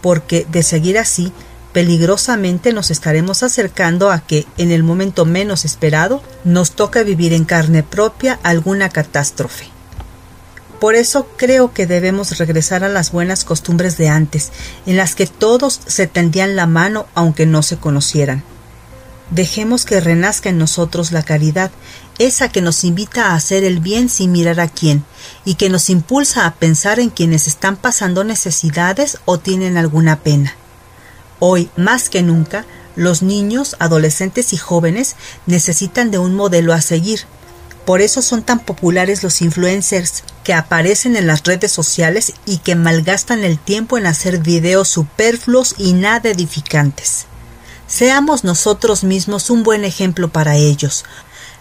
porque 0.01 0.45
de 0.49 0.63
seguir 0.63 0.97
así, 0.97 1.33
peligrosamente 1.73 2.71
nos 2.71 2.91
estaremos 2.91 3.43
acercando 3.43 4.11
a 4.11 4.19
que, 4.19 4.45
en 4.57 4.71
el 4.71 4.83
momento 4.83 5.25
menos 5.25 5.65
esperado, 5.65 6.21
nos 6.43 6.71
toque 6.71 7.03
vivir 7.03 7.33
en 7.33 7.45
carne 7.45 7.83
propia 7.83 8.39
alguna 8.43 8.89
catástrofe. 8.89 9.67
Por 10.79 10.95
eso 10.95 11.27
creo 11.35 11.73
que 11.73 11.87
debemos 11.87 12.37
regresar 12.37 12.83
a 12.83 12.89
las 12.89 13.11
buenas 13.11 13.43
costumbres 13.43 13.97
de 13.97 14.09
antes, 14.09 14.51
en 14.85 14.97
las 14.97 15.15
que 15.15 15.27
todos 15.27 15.81
se 15.85 16.07
tendían 16.07 16.55
la 16.55 16.67
mano 16.67 17.07
aunque 17.15 17.45
no 17.45 17.63
se 17.63 17.77
conocieran. 17.77 18.43
Dejemos 19.31 19.85
que 19.85 19.99
renazca 19.99 20.49
en 20.49 20.59
nosotros 20.59 21.11
la 21.11 21.23
caridad, 21.23 21.71
esa 22.19 22.49
que 22.49 22.61
nos 22.61 22.83
invita 22.83 23.27
a 23.27 23.35
hacer 23.35 23.63
el 23.63 23.79
bien 23.79 24.09
sin 24.09 24.31
mirar 24.31 24.59
a 24.59 24.67
quién, 24.67 25.03
y 25.43 25.55
que 25.55 25.69
nos 25.69 25.89
impulsa 25.89 26.45
a 26.45 26.53
pensar 26.55 26.99
en 26.99 27.09
quienes 27.09 27.47
están 27.47 27.77
pasando 27.77 28.23
necesidades 28.23 29.17
o 29.25 29.39
tienen 29.39 29.77
alguna 29.77 30.19
pena. 30.19 30.55
Hoy, 31.45 31.69
más 31.75 32.07
que 32.07 32.21
nunca, 32.21 32.65
los 32.95 33.21
niños, 33.21 33.75
adolescentes 33.79 34.53
y 34.53 34.57
jóvenes 34.57 35.17
necesitan 35.45 36.09
de 36.09 36.17
un 36.17 36.35
modelo 36.35 36.71
a 36.71 36.79
seguir. 36.79 37.25
Por 37.85 37.99
eso 37.99 38.21
son 38.21 38.43
tan 38.43 38.61
populares 38.61 39.23
los 39.23 39.41
influencers 39.41 40.23
que 40.45 40.53
aparecen 40.53 41.17
en 41.17 41.27
las 41.27 41.43
redes 41.43 41.69
sociales 41.69 42.31
y 42.45 42.59
que 42.59 42.75
malgastan 42.75 43.43
el 43.43 43.59
tiempo 43.59 43.97
en 43.97 44.05
hacer 44.05 44.37
videos 44.37 44.87
superfluos 44.87 45.75
y 45.77 45.91
nada 45.91 46.29
edificantes. 46.29 47.25
Seamos 47.87 48.45
nosotros 48.45 49.03
mismos 49.03 49.49
un 49.49 49.63
buen 49.63 49.83
ejemplo 49.83 50.29
para 50.29 50.55
ellos. 50.55 51.03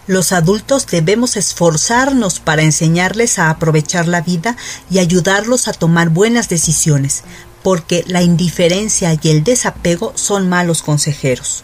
Los 0.07 0.31
adultos 0.31 0.87
debemos 0.87 1.35
esforzarnos 1.35 2.39
para 2.39 2.61
enseñarles 2.61 3.37
a 3.37 3.49
aprovechar 3.49 4.07
la 4.07 4.21
vida 4.21 4.55
y 4.89 4.99
ayudarlos 4.99 5.67
a 5.67 5.73
tomar 5.73 6.07
buenas 6.07 6.47
decisiones, 6.47 7.23
porque 7.63 8.03
la 8.07 8.21
indiferencia 8.21 9.17
y 9.19 9.29
el 9.29 9.43
desapego 9.43 10.11
son 10.15 10.49
malos 10.49 10.83
consejeros. 10.83 11.63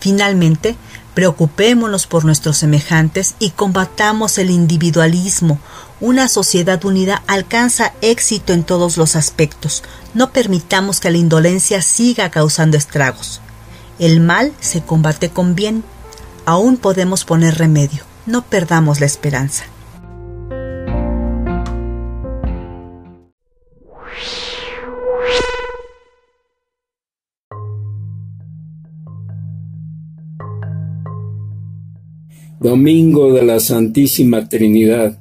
Finalmente, 0.00 0.76
preocupémonos 1.14 2.06
por 2.06 2.24
nuestros 2.24 2.58
semejantes 2.58 3.34
y 3.38 3.50
combatamos 3.50 4.38
el 4.38 4.50
individualismo. 4.50 5.58
Una 6.00 6.28
sociedad 6.28 6.84
unida 6.84 7.22
alcanza 7.26 7.92
éxito 8.02 8.52
en 8.52 8.62
todos 8.62 8.96
los 8.96 9.16
aspectos. 9.16 9.82
No 10.14 10.30
permitamos 10.30 11.00
que 11.00 11.10
la 11.10 11.18
indolencia 11.18 11.82
siga 11.82 12.30
causando 12.30 12.76
estragos. 12.76 13.40
El 13.98 14.20
mal 14.20 14.52
se 14.60 14.82
combate 14.82 15.30
con 15.30 15.54
bien. 15.54 15.82
Aún 16.46 16.76
podemos 16.76 17.24
poner 17.24 17.58
remedio. 17.58 18.04
No 18.26 18.42
perdamos 18.42 19.00
la 19.00 19.06
esperanza. 19.06 19.64
Domingo 32.60 33.32
de 33.32 33.44
la 33.44 33.60
Santísima 33.60 34.48
Trinidad, 34.48 35.16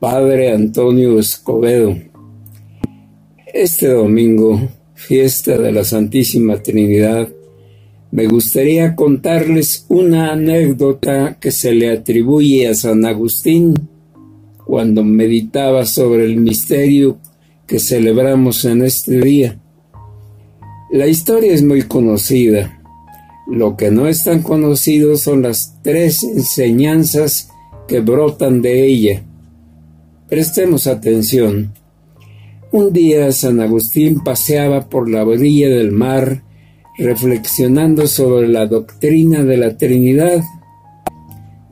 Padre 0.00 0.52
Antonio 0.52 1.18
Escobedo. 1.18 1.94
Este 3.52 3.88
domingo, 3.88 4.66
fiesta 4.94 5.58
de 5.58 5.70
la 5.70 5.84
Santísima 5.84 6.56
Trinidad, 6.62 7.28
me 8.10 8.26
gustaría 8.26 8.96
contarles 8.96 9.84
una 9.90 10.32
anécdota 10.32 11.36
que 11.38 11.50
se 11.50 11.74
le 11.74 11.90
atribuye 11.90 12.66
a 12.68 12.74
San 12.74 13.04
Agustín 13.04 13.74
cuando 14.64 15.04
meditaba 15.04 15.84
sobre 15.84 16.24
el 16.24 16.38
misterio 16.38 17.18
que 17.66 17.78
celebramos 17.78 18.64
en 18.64 18.82
este 18.82 19.20
día. 19.20 19.60
La 20.90 21.06
historia 21.06 21.52
es 21.52 21.62
muy 21.62 21.82
conocida. 21.82 22.75
Lo 23.46 23.76
que 23.76 23.90
no 23.90 24.08
es 24.08 24.24
tan 24.24 24.42
conocido 24.42 25.16
son 25.16 25.42
las 25.42 25.76
tres 25.82 26.24
enseñanzas 26.24 27.50
que 27.86 28.00
brotan 28.00 28.60
de 28.60 28.84
ella. 28.86 29.22
Prestemos 30.28 30.86
atención. 30.86 31.72
Un 32.72 32.92
día 32.92 33.30
San 33.30 33.60
Agustín 33.60 34.24
paseaba 34.24 34.88
por 34.88 35.08
la 35.08 35.24
orilla 35.24 35.68
del 35.68 35.92
mar 35.92 36.42
reflexionando 36.98 38.06
sobre 38.06 38.48
la 38.48 38.66
doctrina 38.66 39.44
de 39.44 39.56
la 39.56 39.76
Trinidad. 39.76 40.42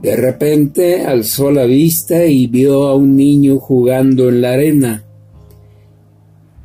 De 0.01 0.17
repente 0.17 1.03
alzó 1.03 1.51
la 1.51 1.65
vista 1.65 2.27
y 2.27 2.47
vio 2.47 2.85
a 2.85 2.95
un 2.95 3.17
niño 3.17 3.59
jugando 3.59 4.29
en 4.29 4.43
la 4.43 4.53
arena. 4.53 5.05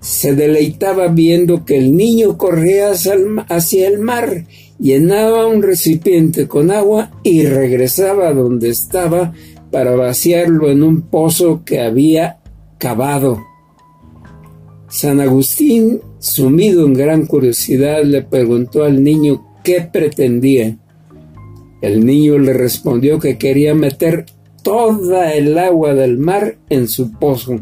Se 0.01 0.35
deleitaba 0.35 1.07
viendo 1.07 1.65
que 1.65 1.77
el 1.77 1.95
niño 1.95 2.37
corría 2.37 2.91
hacia 2.91 3.87
el 3.87 3.99
mar, 3.99 4.45
llenaba 4.79 5.45
un 5.47 5.61
recipiente 5.61 6.47
con 6.47 6.71
agua 6.71 7.11
y 7.23 7.43
regresaba 7.45 8.33
donde 8.33 8.69
estaba 8.69 9.33
para 9.71 9.95
vaciarlo 9.95 10.71
en 10.71 10.83
un 10.83 11.01
pozo 11.01 11.61
que 11.63 11.81
había 11.81 12.39
cavado. 12.77 13.43
San 14.87 15.19
Agustín, 15.19 16.01
sumido 16.17 16.85
en 16.85 16.93
gran 16.93 17.25
curiosidad, 17.27 18.03
le 18.03 18.23
preguntó 18.23 18.83
al 18.83 19.03
niño 19.03 19.45
qué 19.63 19.81
pretendía. 19.81 20.77
El 21.81 22.05
niño 22.05 22.39
le 22.39 22.53
respondió 22.53 23.19
que 23.19 23.37
quería 23.37 23.75
meter 23.75 24.25
toda 24.63 25.33
el 25.33 25.57
agua 25.57 25.93
del 25.93 26.17
mar 26.17 26.57
en 26.69 26.87
su 26.87 27.11
pozo. 27.11 27.59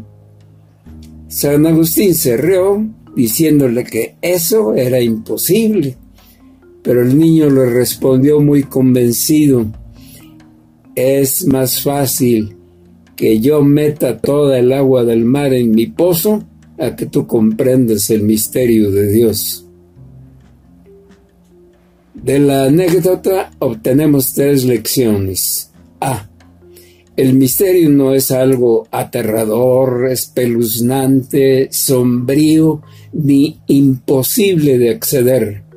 San 1.28 1.66
Agustín 1.66 2.14
se 2.14 2.36
rió 2.36 2.84
diciéndole 3.14 3.84
que 3.84 4.16
eso 4.22 4.74
era 4.74 5.00
imposible, 5.00 5.96
pero 6.88 7.02
el 7.02 7.18
niño 7.18 7.50
le 7.50 7.66
respondió 7.66 8.40
muy 8.40 8.62
convencido, 8.62 9.66
es 10.94 11.46
más 11.46 11.82
fácil 11.82 12.56
que 13.14 13.40
yo 13.40 13.60
meta 13.60 14.16
toda 14.16 14.58
el 14.58 14.72
agua 14.72 15.04
del 15.04 15.22
mar 15.26 15.52
en 15.52 15.72
mi 15.72 15.88
pozo 15.88 16.44
a 16.78 16.96
que 16.96 17.04
tú 17.04 17.26
comprendas 17.26 18.08
el 18.08 18.22
misterio 18.22 18.90
de 18.90 19.12
Dios. 19.12 19.66
De 22.14 22.38
la 22.38 22.64
anécdota 22.64 23.50
obtenemos 23.58 24.32
tres 24.32 24.64
lecciones. 24.64 25.70
A. 26.00 26.26
El 27.18 27.34
misterio 27.34 27.90
no 27.90 28.14
es 28.14 28.30
algo 28.30 28.88
aterrador, 28.90 30.08
espeluznante, 30.10 31.68
sombrío, 31.70 32.80
ni 33.12 33.60
imposible 33.66 34.78
de 34.78 34.88
acceder. 34.88 35.67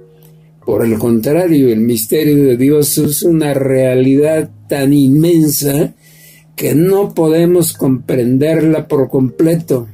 Por 0.72 0.86
el 0.86 0.98
contrario, 0.98 1.68
el 1.68 1.82
misterio 1.82 2.46
de 2.46 2.56
Dios 2.56 2.98
es 2.98 3.24
una 3.24 3.54
realidad 3.54 4.50
tan 4.70 4.94
inmensa 4.94 5.94
que 6.56 6.74
no 6.74 7.14
podemos 7.14 7.74
comprenderla 7.74 8.88
por 8.88 9.10
completo 9.10 9.90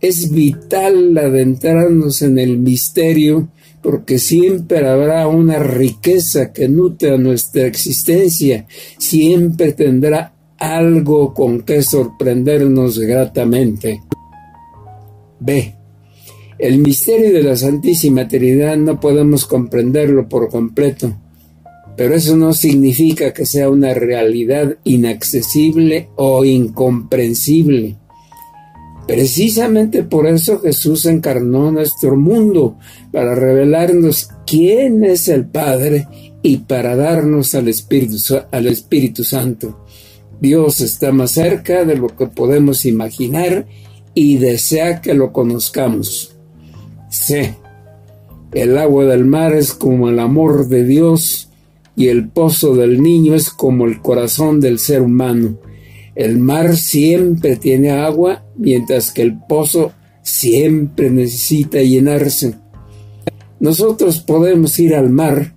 es 0.00 0.32
vital 0.32 1.16
adentrarnos 1.16 2.22
en 2.22 2.40
el 2.40 2.58
misterio 2.58 3.50
porque 3.82 4.18
siempre 4.18 4.84
habrá 4.84 5.28
una 5.28 5.60
riqueza 5.60 6.52
que 6.52 6.68
nutre 6.68 7.16
nuestra 7.16 7.64
existencia, 7.64 8.66
siempre 8.98 9.74
tendrá 9.74 10.34
algo 10.58 11.32
con 11.32 11.62
que 11.62 11.82
sorprendernos 11.82 12.98
gratamente. 12.98 14.00
B. 15.38 15.83
El 16.58 16.78
misterio 16.78 17.32
de 17.32 17.42
la 17.42 17.56
Santísima 17.56 18.28
Trinidad 18.28 18.76
no 18.76 19.00
podemos 19.00 19.44
comprenderlo 19.44 20.28
por 20.28 20.48
completo, 20.48 21.12
pero 21.96 22.14
eso 22.14 22.36
no 22.36 22.52
significa 22.52 23.32
que 23.32 23.44
sea 23.44 23.68
una 23.68 23.92
realidad 23.92 24.76
inaccesible 24.84 26.10
o 26.16 26.44
incomprensible. 26.44 27.96
Precisamente 29.06 30.02
por 30.02 30.26
eso 30.26 30.60
Jesús 30.60 31.06
encarnó 31.06 31.70
nuestro 31.70 32.16
mundo, 32.16 32.78
para 33.12 33.34
revelarnos 33.34 34.28
quién 34.46 35.04
es 35.04 35.28
el 35.28 35.46
Padre 35.46 36.08
y 36.42 36.58
para 36.58 36.96
darnos 36.96 37.54
al 37.54 37.68
Espíritu, 37.68 38.16
al 38.50 38.66
Espíritu 38.66 39.24
Santo. 39.24 39.84
Dios 40.40 40.80
está 40.80 41.12
más 41.12 41.32
cerca 41.32 41.84
de 41.84 41.96
lo 41.96 42.08
que 42.08 42.26
podemos 42.26 42.86
imaginar 42.86 43.66
y 44.14 44.38
desea 44.38 45.00
que 45.00 45.14
lo 45.14 45.32
conozcamos. 45.32 46.33
C. 47.14 47.54
El 48.52 48.76
agua 48.76 49.04
del 49.04 49.24
mar 49.24 49.54
es 49.54 49.72
como 49.72 50.08
el 50.08 50.18
amor 50.18 50.68
de 50.68 50.84
Dios 50.84 51.48
y 51.96 52.08
el 52.08 52.28
pozo 52.28 52.74
del 52.74 53.02
niño 53.02 53.34
es 53.34 53.50
como 53.50 53.86
el 53.86 54.00
corazón 54.00 54.60
del 54.60 54.78
ser 54.78 55.02
humano. 55.02 55.58
El 56.14 56.38
mar 56.38 56.76
siempre 56.76 57.56
tiene 57.56 57.90
agua, 57.90 58.44
mientras 58.56 59.12
que 59.12 59.22
el 59.22 59.38
pozo 59.48 59.92
siempre 60.22 61.10
necesita 61.10 61.80
llenarse. 61.82 62.54
Nosotros 63.60 64.20
podemos 64.20 64.78
ir 64.78 64.94
al 64.94 65.10
mar 65.10 65.54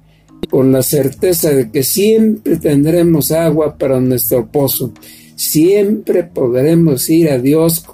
con 0.49 0.71
la 0.71 0.81
certeza 0.81 1.51
de 1.51 1.71
que 1.71 1.83
siempre 1.83 2.57
tendremos 2.57 3.31
agua 3.31 3.77
para 3.77 3.99
nuestro 3.99 4.47
pozo. 4.51 4.93
Siempre 5.35 6.23
podremos 6.23 7.09
ir 7.09 7.29
a 7.29 7.37
Dios 7.37 7.85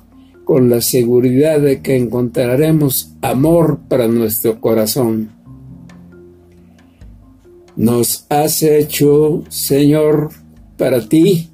con 0.54 0.70
la 0.70 0.82
seguridad 0.82 1.60
de 1.60 1.82
que 1.82 1.98
encontraremos 1.98 3.16
amor 3.24 3.80
para 3.90 4.08
nuestro 4.08 4.62
corazón. 4.62 5.32
Nos 7.76 8.28
has 8.30 8.62
hecho, 8.62 9.44
Señor, 9.50 10.30
para 10.78 11.10
ti 11.10 11.50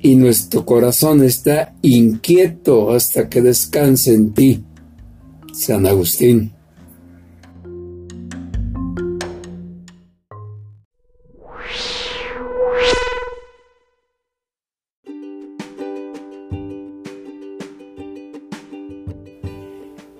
y 0.00 0.16
nuestro 0.16 0.64
corazón 0.64 1.22
está 1.22 1.74
inquieto 1.82 2.90
hasta 2.90 3.28
que 3.28 3.42
descanse 3.42 4.14
en 4.14 4.32
ti. 4.32 4.64
San 5.52 5.86
Agustín. 5.86 6.53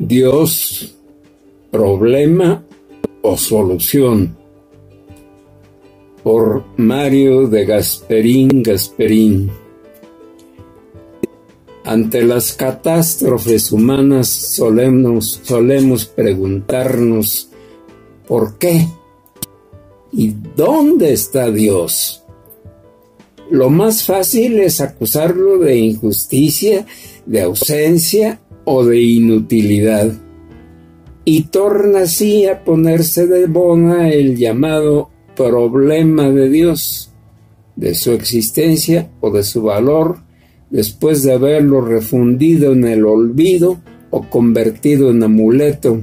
Dios, 0.06 0.94
problema 1.70 2.62
o 3.22 3.38
solución. 3.38 4.36
Por 6.22 6.64
Mario 6.76 7.48
de 7.48 7.64
Gasperín 7.64 8.62
Gasperín. 8.62 9.50
Ante 11.84 12.22
las 12.22 12.52
catástrofes 12.52 13.72
humanas 13.72 14.28
solemos, 14.28 15.40
solemos 15.42 16.06
preguntarnos 16.06 17.48
¿Por 18.26 18.58
qué? 18.58 18.86
¿Y 20.12 20.34
dónde 20.56 21.12
está 21.12 21.50
Dios? 21.50 22.22
Lo 23.50 23.68
más 23.68 24.04
fácil 24.04 24.58
es 24.60 24.80
acusarlo 24.80 25.58
de 25.58 25.76
injusticia, 25.76 26.86
de 27.26 27.42
ausencia 27.42 28.40
o 28.64 28.84
de 28.84 29.00
inutilidad. 29.00 30.12
Y 31.24 31.44
torna 31.44 32.00
así 32.00 32.46
a 32.46 32.64
ponerse 32.64 33.26
de 33.26 33.46
bona 33.46 34.10
el 34.10 34.36
llamado 34.36 35.10
problema 35.36 36.30
de 36.30 36.48
Dios, 36.48 37.12
de 37.76 37.94
su 37.94 38.12
existencia 38.12 39.10
o 39.20 39.30
de 39.30 39.42
su 39.42 39.62
valor, 39.62 40.18
después 40.70 41.22
de 41.22 41.32
haberlo 41.32 41.80
refundido 41.80 42.72
en 42.72 42.84
el 42.84 43.04
olvido 43.04 43.80
o 44.10 44.28
convertido 44.28 45.10
en 45.10 45.22
amuleto. 45.22 46.02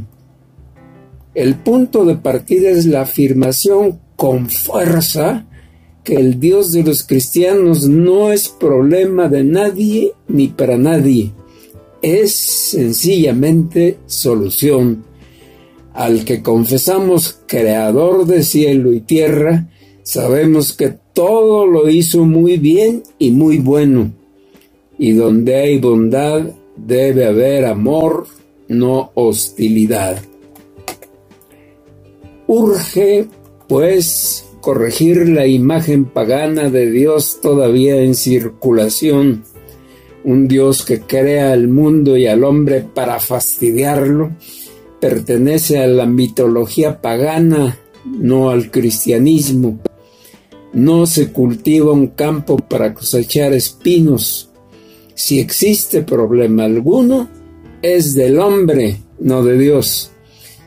El 1.33 1.55
punto 1.55 2.05
de 2.05 2.15
partida 2.15 2.69
es 2.69 2.85
la 2.85 3.01
afirmación 3.01 3.99
con 4.15 4.49
fuerza 4.49 5.45
que 6.03 6.15
el 6.15 6.39
Dios 6.39 6.71
de 6.71 6.83
los 6.83 7.03
cristianos 7.03 7.87
no 7.87 8.31
es 8.31 8.49
problema 8.49 9.29
de 9.29 9.43
nadie 9.43 10.13
ni 10.27 10.47
para 10.47 10.77
nadie, 10.77 11.31
es 12.01 12.33
sencillamente 12.33 13.97
solución. 14.05 15.03
Al 15.93 16.25
que 16.25 16.41
confesamos 16.41 17.39
creador 17.47 18.25
de 18.25 18.43
cielo 18.43 18.93
y 18.93 19.01
tierra, 19.01 19.69
sabemos 20.03 20.73
que 20.73 20.95
todo 21.13 21.65
lo 21.65 21.89
hizo 21.89 22.25
muy 22.25 22.57
bien 22.57 23.03
y 23.19 23.31
muy 23.31 23.57
bueno. 23.57 24.11
Y 24.97 25.11
donde 25.13 25.55
hay 25.55 25.79
bondad 25.79 26.51
debe 26.77 27.25
haber 27.25 27.65
amor, 27.65 28.27
no 28.67 29.11
hostilidad. 29.15 30.21
Urge, 32.47 33.27
pues, 33.67 34.45
corregir 34.61 35.27
la 35.29 35.47
imagen 35.47 36.05
pagana 36.05 36.69
de 36.69 36.89
Dios 36.89 37.39
todavía 37.41 38.01
en 38.01 38.15
circulación, 38.15 39.43
un 40.23 40.47
Dios 40.47 40.85
que 40.85 41.01
crea 41.01 41.51
al 41.51 41.67
mundo 41.67 42.17
y 42.17 42.27
al 42.27 42.43
hombre 42.43 42.81
para 42.81 43.19
fastidiarlo, 43.19 44.31
pertenece 44.99 45.79
a 45.79 45.87
la 45.87 46.05
mitología 46.05 47.01
pagana, 47.01 47.77
no 48.05 48.49
al 48.49 48.69
cristianismo. 48.71 49.79
No 50.73 51.05
se 51.05 51.31
cultiva 51.31 51.91
un 51.91 52.07
campo 52.07 52.57
para 52.57 52.93
cosechar 52.93 53.53
espinos. 53.53 54.49
Si 55.15 55.39
existe 55.39 56.01
problema 56.03 56.65
alguno, 56.65 57.27
es 57.81 58.13
del 58.13 58.39
hombre, 58.39 58.97
no 59.19 59.43
de 59.43 59.57
Dios. 59.57 60.11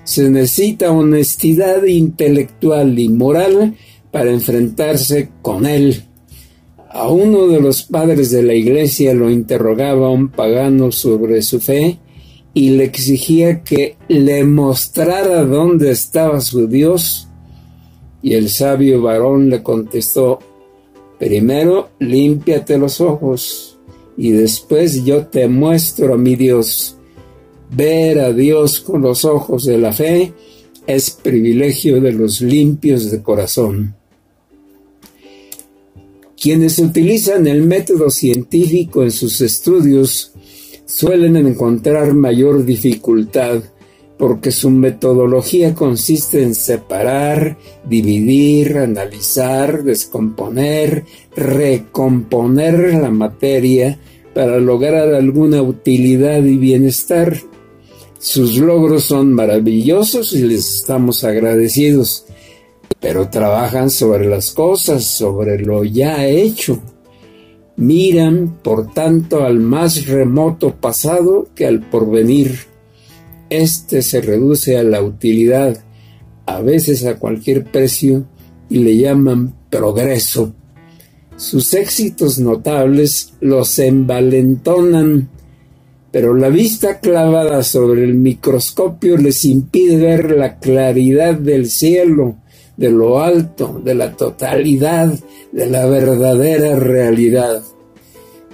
Se 0.04 0.28
necesita 0.28 0.90
honestidad 0.90 1.84
intelectual 1.84 2.98
y 2.98 3.08
moral 3.08 3.74
para 4.10 4.30
enfrentarse 4.30 5.30
con 5.40 5.64
él. 5.64 6.04
A 6.94 7.08
uno 7.08 7.48
de 7.48 7.60
los 7.60 7.82
padres 7.82 8.30
de 8.30 8.44
la 8.44 8.54
iglesia 8.54 9.14
lo 9.14 9.28
interrogaba 9.28 10.10
un 10.10 10.28
pagano 10.28 10.92
sobre 10.92 11.42
su 11.42 11.58
fe 11.58 11.98
y 12.54 12.70
le 12.70 12.84
exigía 12.84 13.64
que 13.64 13.96
le 14.06 14.44
mostrara 14.44 15.44
dónde 15.44 15.90
estaba 15.90 16.40
su 16.40 16.68
Dios. 16.68 17.26
Y 18.22 18.34
el 18.34 18.48
sabio 18.48 19.02
varón 19.02 19.50
le 19.50 19.60
contestó, 19.60 20.38
primero 21.18 21.88
límpiate 21.98 22.78
los 22.78 23.00
ojos 23.00 23.76
y 24.16 24.30
después 24.30 25.04
yo 25.04 25.26
te 25.26 25.48
muestro 25.48 26.14
a 26.14 26.16
mi 26.16 26.36
Dios. 26.36 26.96
Ver 27.72 28.20
a 28.20 28.32
Dios 28.32 28.78
con 28.78 29.02
los 29.02 29.24
ojos 29.24 29.64
de 29.64 29.78
la 29.78 29.92
fe 29.92 30.32
es 30.86 31.10
privilegio 31.10 32.00
de 32.00 32.12
los 32.12 32.40
limpios 32.40 33.10
de 33.10 33.20
corazón. 33.20 33.96
Quienes 36.44 36.78
utilizan 36.78 37.46
el 37.46 37.62
método 37.62 38.10
científico 38.10 39.02
en 39.02 39.10
sus 39.10 39.40
estudios 39.40 40.34
suelen 40.84 41.36
encontrar 41.36 42.12
mayor 42.12 42.66
dificultad 42.66 43.62
porque 44.18 44.50
su 44.50 44.68
metodología 44.68 45.74
consiste 45.74 46.42
en 46.42 46.54
separar, 46.54 47.56
dividir, 47.88 48.76
analizar, 48.76 49.84
descomponer, 49.84 51.06
recomponer 51.34 52.92
la 52.92 53.10
materia 53.10 53.98
para 54.34 54.58
lograr 54.58 55.14
alguna 55.14 55.62
utilidad 55.62 56.44
y 56.44 56.58
bienestar. 56.58 57.40
Sus 58.18 58.58
logros 58.58 59.04
son 59.04 59.32
maravillosos 59.32 60.34
y 60.34 60.42
les 60.42 60.76
estamos 60.76 61.24
agradecidos, 61.24 62.26
pero 63.04 63.28
trabajan 63.28 63.90
sobre 63.90 64.24
las 64.24 64.52
cosas, 64.52 65.04
sobre 65.04 65.58
lo 65.58 65.84
ya 65.84 66.26
hecho 66.26 66.80
Miran, 67.76 68.60
por 68.62 68.94
tanto, 68.94 69.44
al 69.44 69.60
más 69.60 70.06
remoto 70.06 70.76
pasado 70.76 71.48
que 71.54 71.66
al 71.66 71.80
porvenir. 71.80 72.60
Este 73.50 74.00
se 74.00 74.22
reduce 74.22 74.78
a 74.78 74.82
la 74.82 75.02
utilidad, 75.02 75.84
a 76.46 76.62
veces 76.62 77.04
a 77.04 77.16
cualquier 77.16 77.64
precio, 77.64 78.24
y 78.70 78.78
le 78.78 78.96
llaman 78.96 79.54
progreso. 79.68 80.54
Sus 81.36 81.74
éxitos 81.74 82.38
notables 82.38 83.34
los 83.38 83.78
envalentonan, 83.80 85.28
pero 86.10 86.32
la 86.32 86.48
vista 86.48 87.00
clavada 87.00 87.64
sobre 87.64 88.04
el 88.04 88.14
microscopio 88.14 89.18
les 89.18 89.44
impide 89.44 89.98
ver 89.98 90.30
la 90.30 90.58
claridad 90.58 91.34
del 91.34 91.68
cielo, 91.68 92.38
de 92.76 92.90
lo 92.90 93.20
alto, 93.20 93.80
de 93.84 93.94
la 93.94 94.12
totalidad, 94.12 95.12
de 95.52 95.66
la 95.66 95.86
verdadera 95.86 96.76
realidad. 96.76 97.62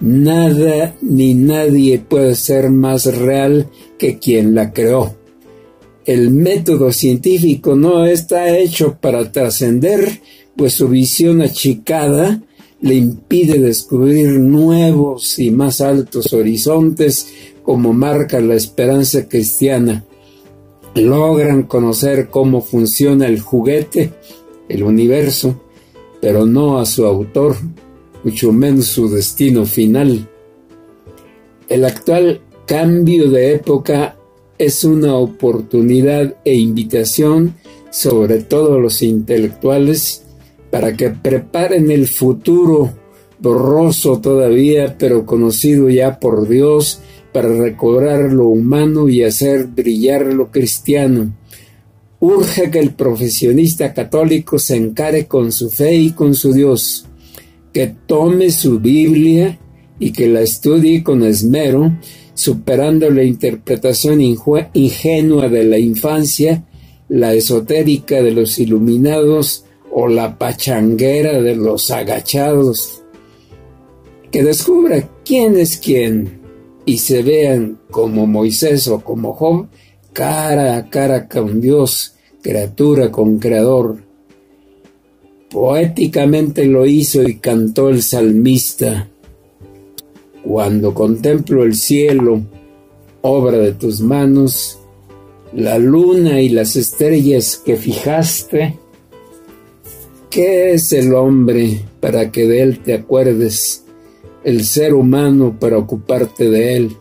Nada 0.01 0.95
ni 1.03 1.35
nadie 1.35 1.99
puede 1.99 2.35
ser 2.35 2.71
más 2.71 3.05
real 3.07 3.69
que 3.99 4.19
quien 4.19 4.55
la 4.55 4.73
creó. 4.73 5.15
El 6.05 6.31
método 6.31 6.93
científico 6.93 7.77
no 7.77 8.05
está 8.07 8.57
hecho 8.57 8.97
para 9.01 9.31
trascender, 9.31 10.21
pues 10.57 10.73
su 10.73 10.89
visión 10.89 11.43
achicada 11.43 12.43
le 12.81 12.95
impide 12.95 13.59
descubrir 13.59 14.41
nuevos 14.41 15.39
y 15.39 15.51
más 15.51 15.83
altos 15.83 16.33
horizontes 16.33 17.29
como 17.63 17.93
marca 17.93 18.41
la 18.41 18.55
esperanza 18.55 19.29
cristiana 19.29 20.05
logran 20.95 21.65
conocer 21.65 22.29
cómo 22.29 22.61
funciona 22.61 23.27
el 23.27 23.41
juguete, 23.41 24.13
el 24.69 24.83
universo, 24.83 25.61
pero 26.21 26.47
no 26.47 26.79
a 26.79 26.87
su 26.87 27.07
autor, 27.07 27.57
mucho 28.25 28.53
menos 28.53 28.87
su 28.87 29.09
destino 29.09 29.65
final. 29.65 30.29
El 31.69 31.85
actual 31.85 32.41
cambio 32.67 33.31
de 33.31 33.55
época 33.55 34.17
es 34.59 34.85
una 34.85 35.17
oportunidad 35.17 36.37
e 36.45 36.55
invitación, 36.55 37.55
sobre 37.91 38.43
todo 38.43 38.79
los 38.79 39.03
intelectuales, 39.03 40.25
para 40.71 40.97
que 40.97 41.11
preparen 41.11 41.91
el 41.91 42.07
futuro 42.07 42.93
borroso 43.39 44.21
todavía, 44.21 44.97
pero 44.99 45.25
conocido 45.25 45.89
ya 45.89 46.21
por 46.21 46.47
Dios, 46.47 47.01
para 47.33 47.49
recobrar 47.49 48.33
lo 48.33 48.49
humano 48.49 49.09
y 49.09 49.23
hacer 49.23 49.67
brillar 49.67 50.27
lo 50.27 50.51
cristiano. 50.51 51.33
Urge 52.19 52.71
que 52.71 52.79
el 52.79 52.93
profesionista 52.93 53.95
católico 53.95 54.59
se 54.59 54.77
encare 54.77 55.27
con 55.27 55.53
su 55.53 55.71
fe 55.71 55.95
y 55.95 56.11
con 56.11 56.35
su 56.35 56.53
Dios, 56.53 57.07
que 57.73 57.95
tome 58.07 58.51
su 58.51 58.79
Biblia 58.79 59.59
y 59.99 60.13
que 60.13 60.29
la 60.29 60.43
estudie 60.43 61.03
con 61.03 61.23
esmero, 61.23 61.93
superando 62.35 63.11
la 63.11 63.23
interpretación 63.23 64.21
ingenua 64.21 65.49
de 65.49 65.65
la 65.65 65.79
infancia, 65.79 66.65
la 67.09 67.33
esotérica 67.33 68.23
de 68.23 68.33
los 68.33 68.59
iluminados 68.59 69.65
o 69.93 70.09
la 70.09 70.39
pachanguera 70.39 71.41
de 71.41 71.57
los 71.57 71.91
agachados. 71.91 73.03
Que 74.31 74.45
descubra 74.45 75.09
quién 75.25 75.57
es 75.57 75.77
quién 75.77 76.40
y 76.91 76.99
se 76.99 77.23
vean 77.23 77.79
como 77.89 78.27
Moisés 78.27 78.89
o 78.89 78.99
como 78.99 79.33
Job, 79.33 79.69
cara 80.13 80.77
a 80.77 80.91
cara 80.91 81.29
con 81.29 81.61
Dios, 81.61 82.15
criatura 82.43 83.13
con 83.13 83.39
creador. 83.39 84.03
Poéticamente 85.51 86.67
lo 86.67 86.87
hizo 86.87 87.23
y 87.23 87.37
cantó 87.37 87.91
el 87.91 88.03
salmista. 88.03 89.09
Cuando 90.43 90.93
contemplo 90.93 91.63
el 91.63 91.77
cielo, 91.77 92.43
obra 93.21 93.59
de 93.59 93.71
tus 93.71 94.01
manos, 94.01 94.81
la 95.53 95.79
luna 95.79 96.41
y 96.41 96.49
las 96.49 96.75
estrellas 96.75 97.57
que 97.65 97.77
fijaste, 97.77 98.81
¿qué 100.29 100.73
es 100.73 100.93
el 100.93 101.15
hombre 101.15 101.83
para 102.01 102.33
que 102.33 102.49
de 102.49 102.63
él 102.63 102.81
te 102.81 102.95
acuerdes? 102.95 103.85
El 104.45 104.65
ser 104.65 104.95
humano 104.95 105.57
para 105.59 105.79
ocuparte 105.79 106.49
de 106.49 106.77
él. 106.77 106.97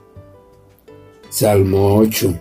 Salmo 1.30 1.96
8. 1.96 2.34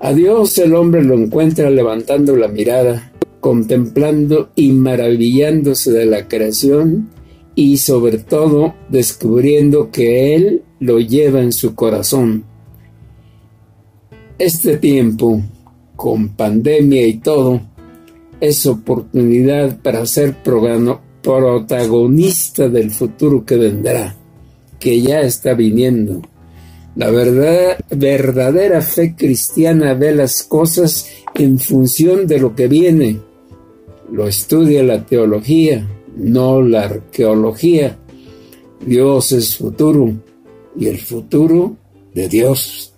A 0.00 0.12
Dios 0.12 0.58
el 0.58 0.74
hombre 0.74 1.02
lo 1.02 1.14
encuentra 1.14 1.70
levantando 1.70 2.36
la 2.36 2.48
mirada, 2.48 3.12
contemplando 3.40 4.50
y 4.54 4.72
maravillándose 4.72 5.90
de 5.92 6.06
la 6.06 6.28
creación 6.28 7.10
y 7.54 7.78
sobre 7.78 8.18
todo 8.18 8.74
descubriendo 8.88 9.90
que 9.90 10.34
Él 10.34 10.62
lo 10.78 11.00
lleva 11.00 11.40
en 11.40 11.52
su 11.52 11.74
corazón. 11.74 12.44
Este 14.38 14.76
tiempo, 14.76 15.40
con 15.96 16.28
pandemia 16.36 17.06
y 17.06 17.14
todo, 17.14 17.62
es 18.40 18.66
oportunidad 18.66 19.80
para 19.80 20.04
ser 20.04 20.42
protagonista 21.26 22.68
del 22.68 22.92
futuro 22.92 23.44
que 23.44 23.56
vendrá, 23.56 24.14
que 24.78 25.00
ya 25.02 25.22
está 25.22 25.54
viniendo. 25.54 26.22
La 26.94 27.10
verdad, 27.10 27.78
verdadera 27.90 28.80
fe 28.80 29.16
cristiana 29.16 29.94
ve 29.94 30.14
las 30.14 30.44
cosas 30.44 31.08
en 31.34 31.58
función 31.58 32.28
de 32.28 32.38
lo 32.38 32.54
que 32.54 32.68
viene. 32.68 33.18
Lo 34.12 34.28
estudia 34.28 34.84
la 34.84 35.04
teología, 35.04 35.84
no 36.16 36.62
la 36.62 36.84
arqueología. 36.84 37.98
Dios 38.86 39.32
es 39.32 39.56
futuro 39.56 40.12
y 40.78 40.86
el 40.86 40.98
futuro 40.98 41.76
de 42.14 42.28
Dios. 42.28 42.92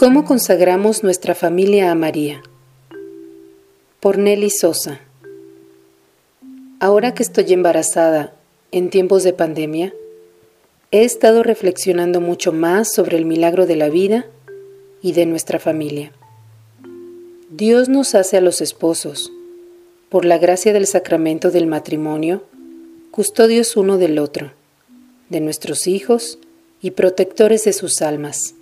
¿Cómo 0.00 0.24
consagramos 0.24 1.02
nuestra 1.02 1.34
familia 1.34 1.90
a 1.90 1.94
María? 1.94 2.42
Por 4.00 4.16
Nelly 4.16 4.48
Sosa. 4.48 4.98
Ahora 6.78 7.12
que 7.12 7.22
estoy 7.22 7.52
embarazada 7.52 8.32
en 8.72 8.88
tiempos 8.88 9.24
de 9.24 9.34
pandemia, 9.34 9.92
he 10.90 11.04
estado 11.04 11.42
reflexionando 11.42 12.22
mucho 12.22 12.50
más 12.50 12.90
sobre 12.90 13.18
el 13.18 13.26
milagro 13.26 13.66
de 13.66 13.76
la 13.76 13.90
vida 13.90 14.24
y 15.02 15.12
de 15.12 15.26
nuestra 15.26 15.58
familia. 15.58 16.12
Dios 17.50 17.90
nos 17.90 18.14
hace 18.14 18.38
a 18.38 18.40
los 18.40 18.62
esposos, 18.62 19.30
por 20.08 20.24
la 20.24 20.38
gracia 20.38 20.72
del 20.72 20.86
sacramento 20.86 21.50
del 21.50 21.66
matrimonio, 21.66 22.44
custodios 23.10 23.76
uno 23.76 23.98
del 23.98 24.18
otro, 24.18 24.52
de 25.28 25.40
nuestros 25.40 25.86
hijos 25.86 26.38
y 26.80 26.92
protectores 26.92 27.64
de 27.64 27.74
sus 27.74 28.00
almas. 28.00 28.54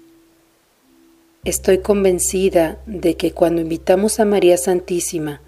Estoy 1.44 1.78
convencida 1.78 2.78
de 2.86 3.14
que 3.14 3.30
cuando 3.30 3.60
invitamos 3.62 4.18
a 4.18 4.24
María 4.24 4.58
Santísima 4.58 5.40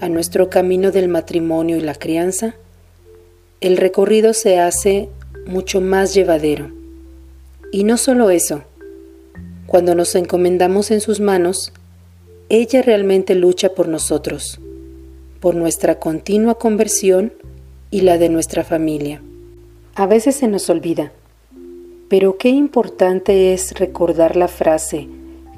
a 0.00 0.08
nuestro 0.08 0.50
camino 0.50 0.90
del 0.90 1.08
matrimonio 1.08 1.76
y 1.76 1.80
la 1.80 1.94
crianza, 1.94 2.56
el 3.60 3.76
recorrido 3.76 4.34
se 4.34 4.58
hace 4.58 5.08
mucho 5.46 5.80
más 5.80 6.14
llevadero. 6.14 6.72
Y 7.70 7.84
no 7.84 7.96
solo 7.96 8.30
eso, 8.30 8.64
cuando 9.68 9.94
nos 9.94 10.16
encomendamos 10.16 10.90
en 10.90 11.00
sus 11.00 11.20
manos, 11.20 11.72
ella 12.48 12.82
realmente 12.82 13.36
lucha 13.36 13.72
por 13.72 13.86
nosotros, 13.86 14.60
por 15.38 15.54
nuestra 15.54 16.00
continua 16.00 16.58
conversión 16.58 17.32
y 17.92 18.00
la 18.00 18.18
de 18.18 18.30
nuestra 18.30 18.64
familia. 18.64 19.22
A 19.94 20.06
veces 20.06 20.34
se 20.34 20.48
nos 20.48 20.68
olvida, 20.68 21.12
pero 22.08 22.36
qué 22.36 22.48
importante 22.48 23.54
es 23.54 23.78
recordar 23.78 24.34
la 24.34 24.48
frase 24.48 25.08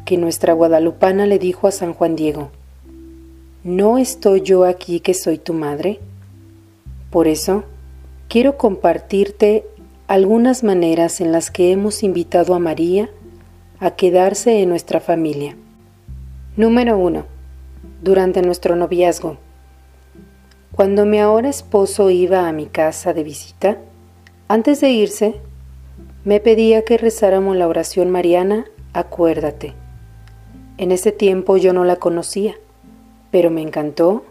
que 0.09 0.17
nuestra 0.17 0.55
guadalupana 0.55 1.27
le 1.27 1.39
dijo 1.39 1.69
a 1.69 1.71
San 1.71 1.93
Juan 1.93 2.17
Diego. 2.17 2.49
¿No 3.63 3.99
estoy 3.99 4.41
yo 4.41 4.65
aquí 4.65 5.01
que 5.01 5.13
soy 5.13 5.37
tu 5.37 5.53
madre? 5.53 6.01
Por 7.11 7.29
eso, 7.29 7.65
quiero 8.27 8.57
compartirte 8.57 9.67
algunas 10.07 10.65
maneras 10.65 11.21
en 11.21 11.31
las 11.31 11.51
que 11.51 11.73
hemos 11.73 12.03
invitado 12.03 12.55
a 12.55 12.59
María 12.59 13.11
a 13.81 13.97
quedarse 13.97 14.63
en 14.63 14.71
nuestra 14.71 15.01
familia. 15.01 15.57
Número 16.57 16.97
1. 16.97 17.27
Durante 18.01 18.41
nuestro 18.41 18.77
noviazgo. 18.77 19.37
Cuando 20.73 21.05
mi 21.05 21.19
ahora 21.19 21.51
esposo 21.51 22.09
iba 22.09 22.49
a 22.49 22.53
mi 22.53 22.65
casa 22.65 23.13
de 23.13 23.25
visita, 23.25 23.77
antes 24.49 24.81
de 24.81 24.89
irse, 24.89 25.35
me 26.25 26.41
pedía 26.41 26.87
que 26.87 26.97
rezáramos 26.97 27.59
la 27.59 27.69
oración 27.69 28.09
mariana, 28.09 28.65
acuérdate. 28.95 29.75
En 30.79 30.93
ese 30.93 31.13
tiempo 31.13 31.59
yo 31.59 31.73
no 31.73 31.85
la 31.85 31.97
conocía 31.97 32.57
pero 33.31 33.51
me 33.51 33.63
encantó 33.63 34.25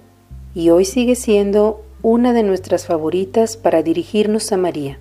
y 0.53 0.69
hoy 0.69 0.86
sigue 0.86 1.15
siendo 1.15 1.83
una 2.01 2.33
de 2.33 2.43
nuestras 2.43 2.86
favoritas 2.86 3.57
para 3.57 3.83
dirigirnos 3.83 4.51
a 4.51 4.57
María. 4.57 4.99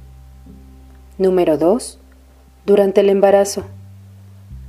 Número 1.18 1.56
2. 1.56 1.98
Durante 2.66 3.00
el 3.00 3.09
embarazo. 3.09 3.64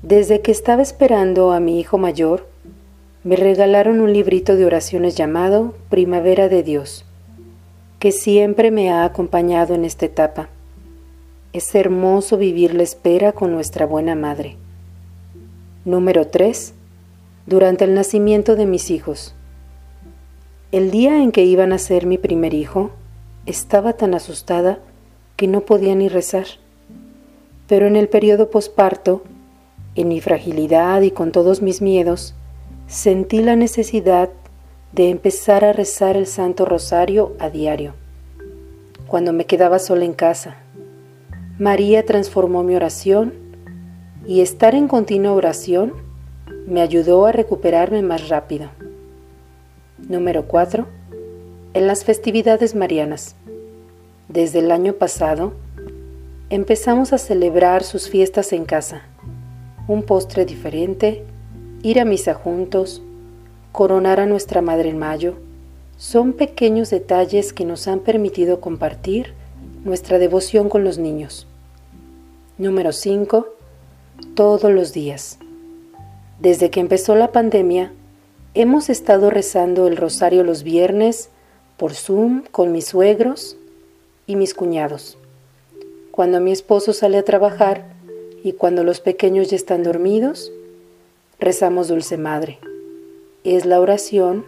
Desde 0.02 0.42
que 0.42 0.52
estaba 0.52 0.82
esperando 0.82 1.52
a 1.52 1.60
mi 1.60 1.80
hijo 1.80 1.98
mayor, 1.98 2.48
me 3.24 3.36
regalaron 3.36 4.00
un 4.00 4.14
librito 4.14 4.56
de 4.56 4.66
oraciones 4.66 5.16
llamado 5.16 5.74
Primavera 5.90 6.48
de 6.48 6.64
Dios, 6.64 7.04
que 8.00 8.12
siempre 8.12 8.72
me 8.72 8.92
ha 8.92 9.04
acompañado 9.04 9.74
en 9.74 9.84
esta 9.84 10.06
etapa. 10.06 10.50
Es 11.52 11.74
hermoso 11.76 12.38
vivir 12.38 12.74
la 12.74 12.84
espera 12.84 13.34
con 13.34 13.52
nuestra 13.52 13.86
buena 13.86 14.16
madre. 14.16 14.56
Número 15.88 16.28
3 16.28 16.74
durante 17.46 17.86
el 17.86 17.94
nacimiento 17.94 18.58
de 18.58 18.66
mis 18.66 18.92
hijos. 18.92 19.34
El 20.74 20.92
día 20.92 21.24
en 21.24 21.32
que 21.32 21.46
iba 21.46 21.64
a 21.64 21.68
nacer 21.68 22.06
mi 22.06 22.18
primer 22.18 22.54
hijo, 22.54 22.92
estaba 23.46 23.94
tan 23.94 24.14
asustada 24.14 24.80
que 25.38 25.48
no 25.48 25.62
podía 25.62 25.96
ni 25.96 26.10
rezar. 26.10 26.46
Pero 27.70 27.88
en 27.88 27.96
el 27.96 28.10
periodo 28.10 28.50
posparto, 28.50 29.24
en 29.96 30.10
mi 30.10 30.20
fragilidad 30.20 31.04
y 31.04 31.12
con 31.12 31.32
todos 31.32 31.62
mis 31.62 31.82
miedos, 31.82 32.36
sentí 32.88 33.42
la 33.42 33.56
necesidad 33.56 34.30
de 34.92 35.10
empezar 35.10 35.64
a 35.64 35.72
rezar 35.72 36.18
el 36.18 36.28
Santo 36.28 36.66
Rosario 36.66 37.32
a 37.40 37.50
diario. 37.50 37.94
Cuando 39.08 39.32
me 39.32 39.46
quedaba 39.46 39.80
sola 39.80 40.04
en 40.04 40.12
casa, 40.14 40.58
María 41.58 42.06
transformó 42.06 42.62
mi 42.62 42.76
oración 42.76 43.47
y 44.28 44.42
estar 44.42 44.76
en 44.76 44.90
continua 44.90 45.32
oración 45.32 45.94
me 46.68 46.82
ayudó 46.82 47.26
a 47.26 47.32
recuperarme 47.32 48.02
más 48.02 48.28
rápido. 48.28 48.70
Número 50.10 50.48
4. 50.48 50.86
En 51.74 51.88
las 51.88 52.04
festividades 52.04 52.76
marianas. 52.76 53.38
Desde 54.28 54.60
el 54.60 54.72
año 54.72 54.94
pasado, 54.94 55.54
empezamos 56.50 57.14
a 57.14 57.18
celebrar 57.18 57.84
sus 57.84 58.10
fiestas 58.10 58.52
en 58.52 58.66
casa. 58.66 59.04
Un 59.88 60.04
postre 60.04 60.46
diferente, 60.46 61.24
ir 61.82 62.02
a 62.02 62.06
misa 62.06 62.34
juntos, 62.34 63.02
coronar 63.72 64.20
a 64.20 64.26
nuestra 64.26 64.62
Madre 64.62 64.90
en 64.90 64.98
mayo, 64.98 65.36
son 65.96 66.34
pequeños 66.34 66.90
detalles 66.90 67.54
que 67.54 67.64
nos 67.64 67.88
han 67.88 68.02
permitido 68.02 68.60
compartir 68.60 69.34
nuestra 69.86 70.20
devoción 70.20 70.68
con 70.68 70.84
los 70.84 70.98
niños. 70.98 71.48
Número 72.58 72.92
5. 72.92 73.57
Todos 74.38 74.72
los 74.72 74.94
días. 74.94 75.40
Desde 76.40 76.70
que 76.70 76.80
empezó 76.80 77.16
la 77.16 77.32
pandemia, 77.32 77.92
hemos 78.54 78.88
estado 78.88 79.32
rezando 79.32 79.88
el 79.88 79.98
rosario 79.98 80.44
los 80.44 80.62
viernes 80.62 81.32
por 81.76 81.96
Zoom 81.96 82.44
con 82.52 82.72
mis 82.72 82.86
suegros 82.86 83.58
y 84.28 84.36
mis 84.36 84.54
cuñados. 84.54 85.18
Cuando 86.12 86.40
mi 86.40 86.52
esposo 86.52 86.94
sale 86.94 87.18
a 87.18 87.24
trabajar 87.24 87.86
y 88.44 88.54
cuando 88.54 88.84
los 88.84 89.00
pequeños 89.00 89.50
ya 89.50 89.56
están 89.56 89.82
dormidos, 89.82 90.52
rezamos 91.40 91.88
Dulce 91.88 92.18
Madre. 92.18 92.60
Es 93.44 93.66
la 93.66 93.82
oración 93.82 94.46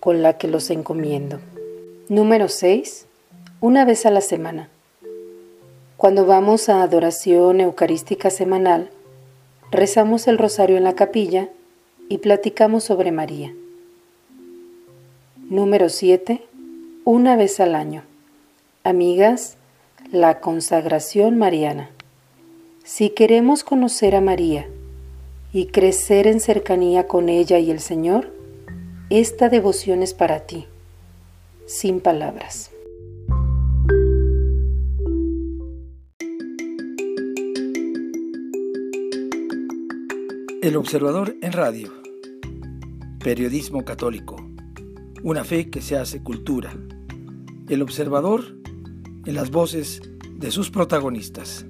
con 0.00 0.22
la 0.22 0.38
que 0.38 0.48
los 0.48 0.70
encomiendo. 0.70 1.38
Número 2.08 2.48
6. 2.48 3.06
Una 3.60 3.84
vez 3.84 4.06
a 4.06 4.10
la 4.10 4.22
semana. 4.22 4.70
Cuando 5.96 6.26
vamos 6.26 6.68
a 6.68 6.82
adoración 6.82 7.62
eucarística 7.62 8.28
semanal, 8.28 8.90
rezamos 9.70 10.28
el 10.28 10.36
rosario 10.36 10.76
en 10.76 10.84
la 10.84 10.94
capilla 10.94 11.48
y 12.10 12.18
platicamos 12.18 12.84
sobre 12.84 13.12
María. 13.12 13.54
Número 15.48 15.88
7. 15.88 16.42
Una 17.04 17.34
vez 17.36 17.60
al 17.60 17.74
año. 17.74 18.02
Amigas, 18.84 19.56
la 20.12 20.40
consagración 20.40 21.38
mariana. 21.38 21.88
Si 22.84 23.08
queremos 23.08 23.64
conocer 23.64 24.16
a 24.16 24.20
María 24.20 24.66
y 25.50 25.68
crecer 25.68 26.26
en 26.26 26.40
cercanía 26.40 27.06
con 27.08 27.30
ella 27.30 27.58
y 27.58 27.70
el 27.70 27.80
Señor, 27.80 28.34
esta 29.08 29.48
devoción 29.48 30.02
es 30.02 30.12
para 30.12 30.40
ti, 30.40 30.66
sin 31.66 32.00
palabras. 32.00 32.70
El 40.66 40.76
Observador 40.76 41.36
en 41.42 41.52
Radio. 41.52 41.92
Periodismo 43.20 43.84
católico. 43.84 44.34
Una 45.22 45.44
fe 45.44 45.70
que 45.70 45.80
se 45.80 45.96
hace 45.96 46.24
cultura. 46.24 46.76
El 47.68 47.82
Observador 47.82 48.42
en 49.26 49.34
las 49.36 49.52
voces 49.52 50.02
de 50.28 50.50
sus 50.50 50.70
protagonistas. 50.70 51.65